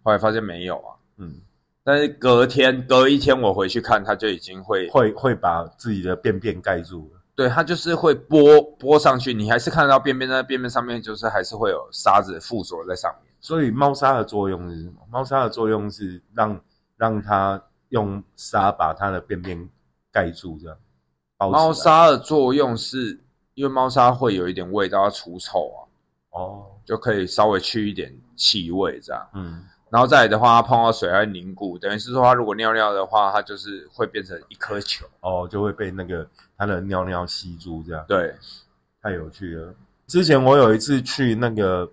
[0.01, 0.97] 后来发现没有啊。
[1.17, 1.41] 嗯，
[1.83, 7.20] 但是隔天隔一天我回去看，它就已经会，会会把自己的便便盖住了。
[7.41, 13.33] 对，它就是会拨拨上去，你还是看得到便便，在便便上面就是还是会有沙子附着在上面。
[13.39, 14.97] 所以猫砂的作用是什么？
[15.09, 16.61] 猫砂的作用是让
[16.97, 19.67] 让它用沙把它的便便
[20.11, 20.77] 盖住，这样。
[21.39, 23.19] 猫砂的作用是
[23.55, 25.79] 因为猫砂会有一点味道，要除臭啊，
[26.29, 29.27] 哦，就可以稍微去一点气味这样。
[29.33, 35.07] 嗯，然后再来的话，它碰到水它会凝固，等于是说它如果尿尿的话，它就是会变成一颗球。
[35.21, 36.27] 哦，就会被那个
[36.61, 38.05] 它的尿尿吸住，这样。
[38.07, 38.35] 对，
[39.01, 39.73] 太有趣了。
[40.05, 41.91] 之前我有一次去那个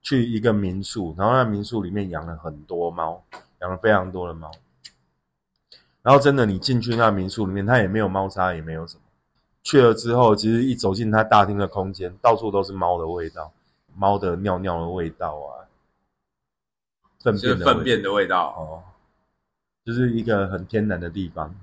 [0.00, 3.22] 去一个民宿，然后那民宿里面养了很多猫，
[3.60, 4.50] 养了非常多的猫。
[6.00, 9.02] 然后真的，你进去那民宿里面，它也没有猫砂，也没有什么。
[9.62, 13.52] 去了之后，其实一走进它大厅的空间，到处都是猫的味道，
[13.94, 15.68] 猫的尿尿的味道啊，
[17.20, 18.54] 粪便的味粪便的味道。
[18.56, 18.82] 哦，
[19.84, 21.54] 就是一个很天然的地方，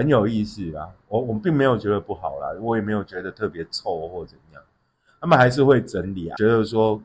[0.00, 0.90] 很有意思啦。
[1.08, 4.62] 我我并没有觉得不好啦，我也没有觉得特别臭或怎样。
[5.20, 6.98] 他们还是会整理啊，觉得说，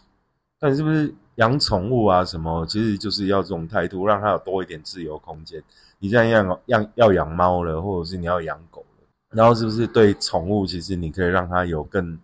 [0.60, 5.62] 但是不是养宠物啊什么，其实就是要这种态度，让它有多一点自由空间。
[5.98, 12.18] 你这样养养要养猫了，或者是你要养狗了，然后是不是对宠物，其实你可以让它有更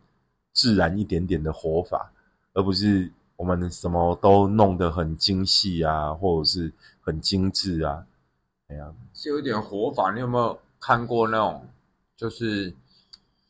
[0.53, 2.13] 自然一点点的活法，
[2.53, 6.71] 而不是我们什么都弄得很精细啊，或者是
[7.01, 8.05] 很精致啊。
[8.69, 10.13] 哎呀，是有点活法。
[10.13, 11.69] 你有没有看过那种，
[12.17, 12.73] 就是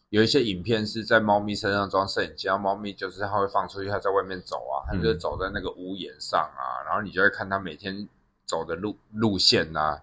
[0.08, 8.08] 有一些影片是在猫咪身上装摄影机，然后猫咪就是它会放出去，它在外面走啊，它就走在那个屋檐上啊，然后你就会看它每天
[8.46, 10.02] 走的路路线啊，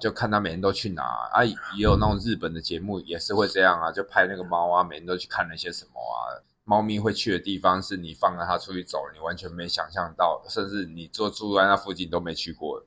[0.00, 1.44] 就看它每天都去哪啊。
[1.44, 6.42] 也有那种日本的节目也是会这样啊，就拍那个猫啊，每天都去看了些什么啊。
[6.64, 12.84] 猫咪会去的地方是你放了它出去走，你完全没想象到，甚至你坐住在那附近都没去过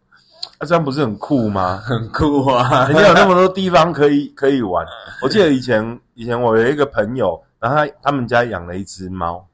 [0.66, 1.78] 这样不是很酷吗？
[1.86, 2.88] 很酷啊！
[2.88, 4.86] 人家有那么多地方可以可以玩。
[5.22, 9.47] 我记得以前以前我有一个朋友，然后他他们家养了一只猫，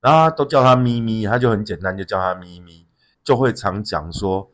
[0.00, 2.86] 然后他都叫它咪咪，他就很简单就叫它咪咪，
[3.24, 4.50] 就会常讲说，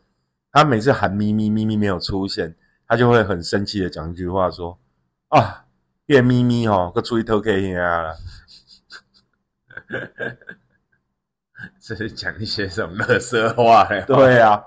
[0.53, 2.55] 他每次喊咪咪咪咪没有出现，
[2.89, 4.79] 他就会很生气的讲一句话说
[5.29, 5.65] 啊，
[6.07, 8.15] 变咪咪哦，个出去偷 K 啊啦。
[11.87, 14.03] 这是讲一些什么乐色话嘞？
[14.09, 14.65] 对啊，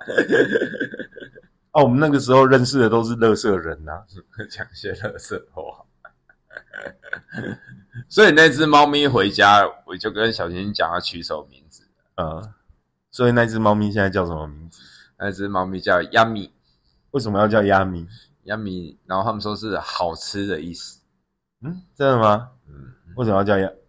[1.71, 4.03] 哦，我们那个时候认识的都是乐色人呐、
[4.51, 5.63] 讲一些乐色话。
[8.07, 11.83] 所以那只猫咪回家，我就跟小新讲要取什么名字。
[12.17, 12.53] 嗯，
[13.09, 14.79] 所以那只猫咪现在叫什么名字？
[15.17, 16.53] 那只猫咪叫亚米，
[17.09, 18.07] 为什么要叫亚米？
[18.43, 20.99] 亚米，然后他们说是好吃的意思。
[21.63, 22.51] 嗯，真的吗？
[22.69, 23.86] 嗯，为什么要叫亚啊？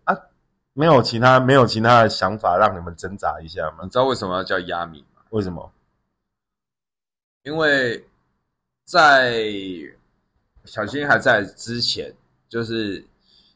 [0.79, 3.91] 没有其他没有其他的想法让你们挣扎一下吗你？
[3.91, 5.23] 知道为什么要叫亚米吗？
[5.31, 5.73] 为什么？
[7.43, 8.07] 因为
[8.85, 9.43] 在
[10.65, 12.15] 小新还在之前，
[12.49, 13.05] 就是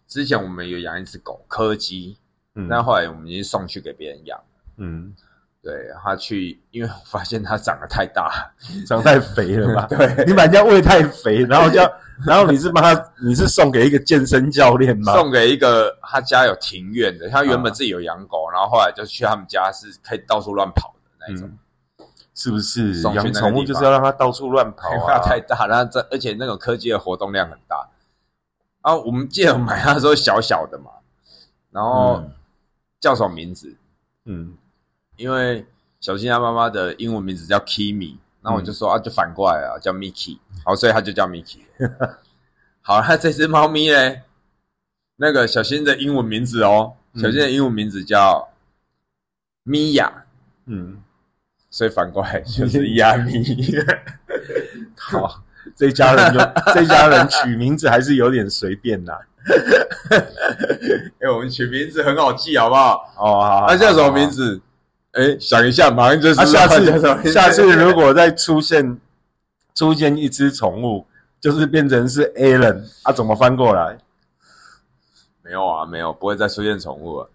[0.08, 2.16] 之前我们有养一只狗柯基，
[2.56, 4.42] 嗯，但后来我们已经送去给别人养。
[4.78, 5.14] 嗯，
[5.62, 8.52] 对他去，因为我发现它长得太大，
[8.86, 9.86] 长太肥了嘛？
[9.96, 11.88] 对，你把人家喂太肥，然后叫，
[12.26, 15.14] 然后你是帮他，你是送给一个健身教练吗？
[15.14, 21.48] 送给一个他家有庭院的，他原本自己有养狗，然后后来就去他们家是可以到处乱跑的那一种，
[22.00, 23.00] 嗯，是不是？
[23.14, 25.18] 养宠物就是要让它到处乱跑啊！
[25.22, 27.88] 太大，然后这而且那种科技的活动量很大。
[28.80, 30.90] 啊，我们记得我买它的时候小小的嘛，
[31.70, 32.32] 然后嗯
[32.98, 33.72] 叫什么名字？
[34.24, 34.56] 嗯
[35.16, 35.64] 因为
[36.00, 41.58] 小新他妈妈的英文名字叫 Kimi，那我就说、啊，就反过来啊，叫 Miki，好，所以他就叫 Miki。
[42.82, 44.22] 好，那这只猫咪嘞，
[45.16, 48.48] 那个小新的英文名字哦，嗯小新的英文名字叫
[49.62, 50.24] 米娅，
[50.66, 51.00] 嗯，
[51.70, 53.44] 所以反过来就是亚米。
[54.98, 55.42] 好，
[55.76, 56.40] 这一家人就
[56.74, 59.12] 这一家人取名字还是有点随便呐。
[60.10, 62.94] 哎、我们取名字很好记，好不好？
[63.16, 64.28] 哦，好，他、叫什么名？
[64.28, 64.60] 字？
[65.12, 68.98] 哎、想一下，马上就知啊，下次下次如果再出现
[69.74, 71.06] 出现一只宠物，
[71.40, 73.98] 就是变成是 Alan 啊，怎么翻过来？
[75.42, 77.28] 没有啊，没有，不会再出现宠物了。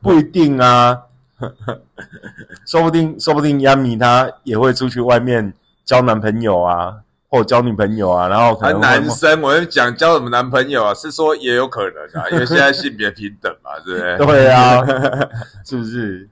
[0.00, 1.02] 不一定啊，
[2.66, 5.52] 说不定说不定 Yami 他也会出去外面
[5.84, 7.00] 交男朋友啊，
[7.32, 10.92] 或交女朋友啊，然后可还能会男生，我就讲交什么男朋友啊？
[10.92, 14.44] 是说也有可能啊，因为现在性别平等嘛，对不对？
[14.44, 14.84] 对啊，
[15.64, 16.28] 是不是？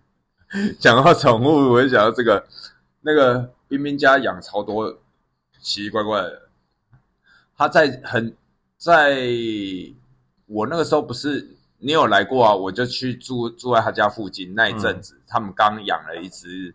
[0.79, 2.45] 讲到宠物，我就想到这个，
[3.01, 4.93] 那个冰冰家养超多
[5.63, 6.43] 奇奇怪怪的。
[7.57, 8.37] 他在很
[8.77, 9.17] 在
[10.45, 12.55] 我那个时候不是你有来过啊？
[12.55, 16.75] 我就去住住在他家附近那一阵子，他们刚养了一只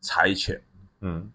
[0.00, 0.58] 柴犬。
[1.02, 1.30] 嗯，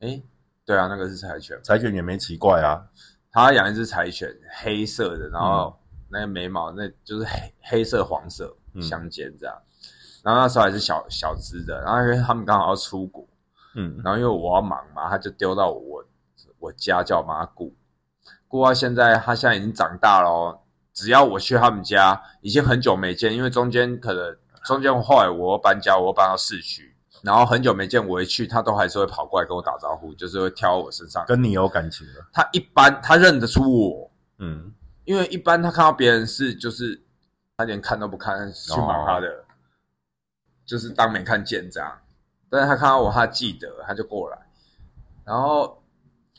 [0.00, 0.22] 诶，
[0.64, 1.58] 对啊，那个是柴犬。
[1.62, 2.84] 柴犬也没奇怪啊。
[3.30, 4.28] 他养一只柴犬，
[4.60, 5.78] 黑色的，然后
[6.10, 9.56] 那个眉毛那就是黑黑色黄色嗯相间这样。
[10.22, 13.26] 然后那时候还是小小只的，然后因为他们刚好要出国，
[13.74, 16.04] 嗯，然后因为我要忙嘛，他就丢到我
[16.58, 17.74] 我家叫我妈顾，
[18.46, 20.60] 顾到现在，他现在已经长大了哦。
[20.92, 26.91] 只要我去他们家，已经很久没见，因为中间可能中间后来我又搬家，我又搬到市区，
[27.22, 31.24] 然后很久没见，我一去他都还是会跑过来跟我打招呼，就是会挑我身上。
[31.26, 34.72] 跟你有感情了，他一般他认得出我，嗯，
[35.04, 37.00] 因为一般他看到别人是就是
[37.56, 39.44] 他连看都不看，去忙他的，
[40.66, 41.96] 就是当没看见这样。
[42.50, 44.38] 但是他看到我，他记得，他就过来，
[45.24, 45.82] 然后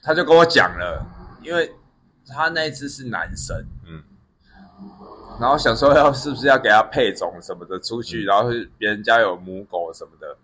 [0.02, 1.06] 他就跟我讲了，
[1.42, 1.74] 因为
[2.28, 4.04] 他那一只是男生，嗯，
[5.40, 10.38] 然后想说要是不是要给他配种什么的出去，然后是别人家有母狗什么的，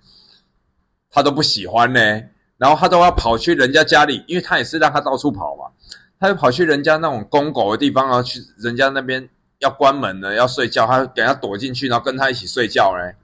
[1.11, 1.99] 他都不喜欢呢，
[2.57, 5.71] 然后他都要跑去人家家里，因为他也是让他到处跑嘛，
[6.19, 9.29] 他就跑去人家那种公狗的地方，然后去人家那边
[9.59, 13.15] 要关门了，要睡觉，他等下躲进去，然后跟他一起睡觉嘞。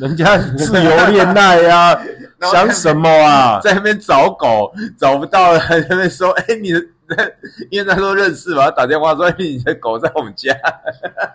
[0.00, 1.98] 人家自由恋爱呀、
[2.52, 3.60] 想什么啊？
[3.62, 6.80] 在那边找狗，找不到了，在那边说：“哎、你的，
[7.70, 10.52] 因为他说认识嘛，他打电话说：‘哎、你的狗在我们家。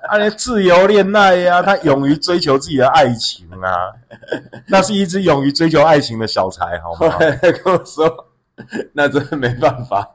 [0.10, 3.94] 啊，你自由恋爱呀、他勇于追求自己的爱情啊，
[4.68, 7.18] 那是一只勇于追求爱情的小才，好’吗？
[7.42, 8.28] 跟我说
[8.94, 10.08] ：‘那真的没办法，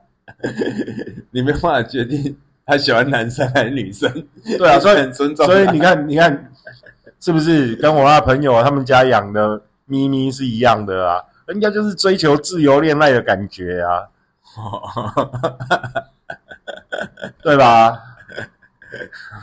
[1.31, 2.37] 你没办法决定
[2.67, 4.11] 他喜欢男生还是女生。’
[4.59, 5.47] 对啊，所以很尊重。
[5.47, 6.51] 所以你看，你看，
[7.25, 11.25] 是不是跟我那朋友他们家养的咪咪是一样的啊？
[11.47, 14.11] 人家就是追求自由恋爱的感觉啊，
[17.41, 17.99] 对吧？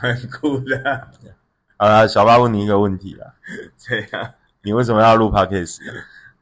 [0.00, 1.08] 很酷的，
[1.76, 3.34] 好了，小八问你一个问题啦，
[3.76, 5.80] 这样你为什么要录 podcast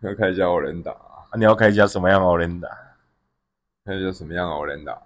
[0.01, 1.25] 要开一家欧人打，啊？
[1.39, 2.69] 你要开一家什么样的 Olinda？
[3.87, 5.01] 看一家什么样的欧人打，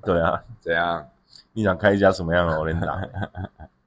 [0.00, 1.10] 对啊，怎样？
[1.54, 3.08] 你想开一家什么样的 Olinda？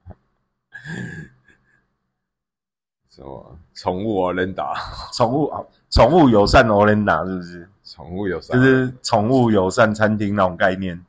[3.09, 4.73] 什么宠物欧人打？
[5.13, 7.69] 宠物啊，宠物友善 Olinda 是不是？
[7.83, 8.57] 宠物友善？
[8.57, 10.99] 就是宠物友善餐厅那种概念，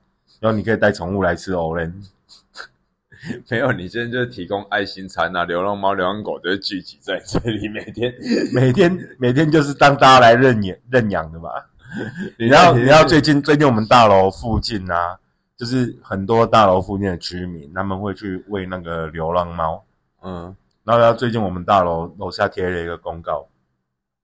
[0.41, 1.93] 然后你可以带宠物来吃 Olen。
[3.49, 8.13] 没有，你现在就是提供爱心餐啊，流浪猫、流浪狗就会聚集在这里，每天。
[8.53, 11.49] 每天每天就是当大家来认养认养的嘛。
[12.37, 15.17] 你你知道你知道最近最近我们大楼附近啊，
[15.57, 19.85] 就是很多大楼附近的居民，他们会去喂那个流浪猫。
[20.23, 23.47] 嗯，然后最近我们大楼楼下贴了一个公告，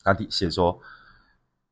[0.03, 0.79] 他写说，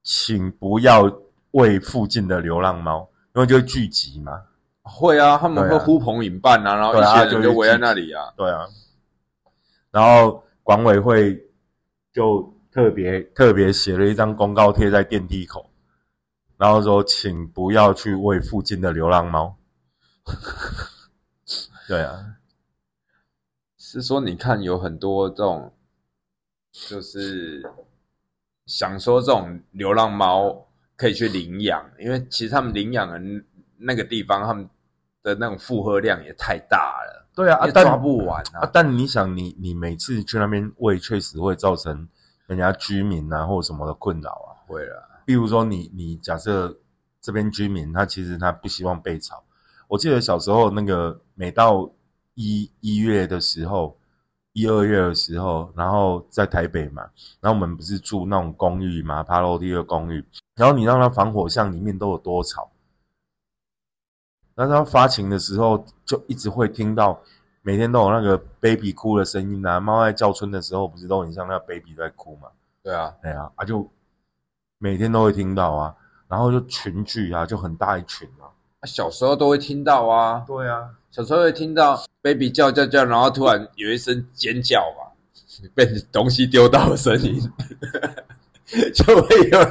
[0.02, 1.10] 请不要
[1.52, 4.42] 喂附近的流浪猫，因为就会聚集嘛。
[4.82, 8.32] 会啊，他们会呼朋引伴啊，然后一些人就围在那里啊。
[8.36, 8.66] 对啊，
[9.90, 11.36] 然后管委会
[12.12, 15.68] 就特别特别写了一张公告贴在电梯口，
[16.56, 19.56] 然后说请不要去喂附近的流浪猫。
[21.88, 22.36] 对啊，
[23.78, 25.72] 是说你看有很多这种，
[26.72, 27.62] 就是
[28.66, 33.20] 想说这种流浪猫可以去领养，因为其实他们领养的
[33.78, 34.68] 那个地方，他们
[35.22, 42.08] 的那种负荷量也太大了，对啊，抓不完啊啊。，但你想你，你每次去那边喂，确实会造成
[42.46, 44.58] 人家居民啊或什么的困扰啊。
[44.66, 46.78] 会了，比如说你，你假设
[47.20, 49.44] 这边居民他其实他不希望被吵。
[49.88, 51.90] 我记得小时候那个每到
[52.34, 53.98] 一一月的时候，
[54.52, 57.02] 一二月的时候，然后在台北嘛，
[57.40, 60.24] 然后我们不是住那种公寓嘛，爬楼梯的公寓，
[60.54, 62.70] 然后你让它防火巷里面都有多吵。
[64.54, 67.20] 那他发情的时候，就一直会听到，
[67.60, 69.78] 每天都有那个 baby 哭的声音啊。
[69.78, 72.48] 猫在叫春的时候，不是都很像那个 baby 在哭嘛？
[72.82, 73.86] 对啊，对啊，啊就
[74.78, 75.94] 每天都会听到啊，
[76.28, 78.44] 然后就群聚啊，就很大一群啊。
[78.86, 85.10] 小时候都会听到啊，对啊，小时候会听到 baby 叫叫叫，然后突然有一声尖叫嘛，
[85.74, 87.40] 被东西丢到的声音，
[88.94, 89.64] 就会有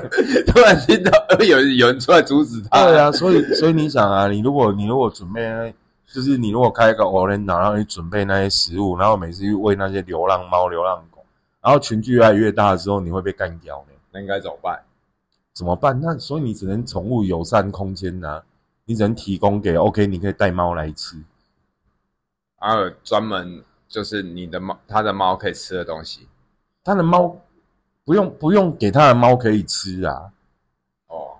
[0.47, 2.86] 突然听到呃有有人出来阻止他。
[2.86, 5.74] 对啊，所以所以你想啊，你如果你如果准备，
[6.12, 11.24] 就是你如果开一个 Olinda，然后你准备那些食物，然后每次去喂那些流浪猫、流浪狗，
[11.62, 13.93] 然后群聚越来越大的时候，你会被干掉呢？
[14.12, 14.82] 那应该怎么办？
[15.56, 15.97] 怎么办？
[15.99, 18.43] 那所以你只能宠物友善空间呐、
[18.84, 21.18] 你只能提供给 OK，你可以带猫来吃。
[22.58, 26.28] 还有专门就是你的猫，它的猫可以吃的东西
[26.84, 27.36] 他的猫
[28.03, 30.30] 不用不用给他的猫可以吃啊，
[31.08, 31.38] 哦。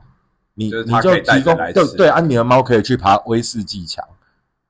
[0.54, 4.08] 你就你就提供对对，啊，你的猫可以去爬威士忌墙，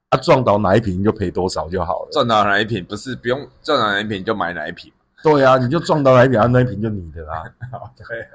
[0.09, 2.09] 啊，撞倒哪一瓶就赔多少就好了。
[2.11, 4.91] 撞到哪一瓶不是不用撞到哪一瓶就买哪一瓶，
[5.21, 7.43] 对啊，你就撞到哪一瓶，啊，那一瓶就你的啦。
[7.95, 8.27] 对，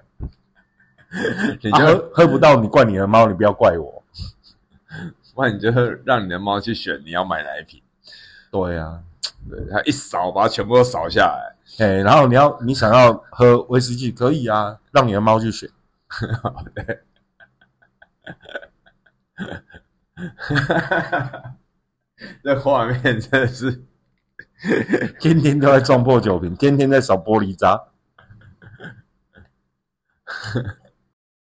[1.63, 4.03] 你喝喝不到，你怪你的猫，你不要怪我。
[5.35, 5.71] 不然你就
[6.05, 7.83] 让你的猫去选你要买哪一瓶。
[8.51, 9.03] 对啊，
[9.49, 11.57] 对，它一扫把它全部都扫下来。
[11.79, 15.71] 哎，然后你要你想要喝威士忌可以啊，让你的猫去选。
[16.75, 17.01] 对，
[22.43, 23.83] 这画面真的是，
[25.21, 27.85] 天天都在撞破酒瓶，天天在扫玻璃渣。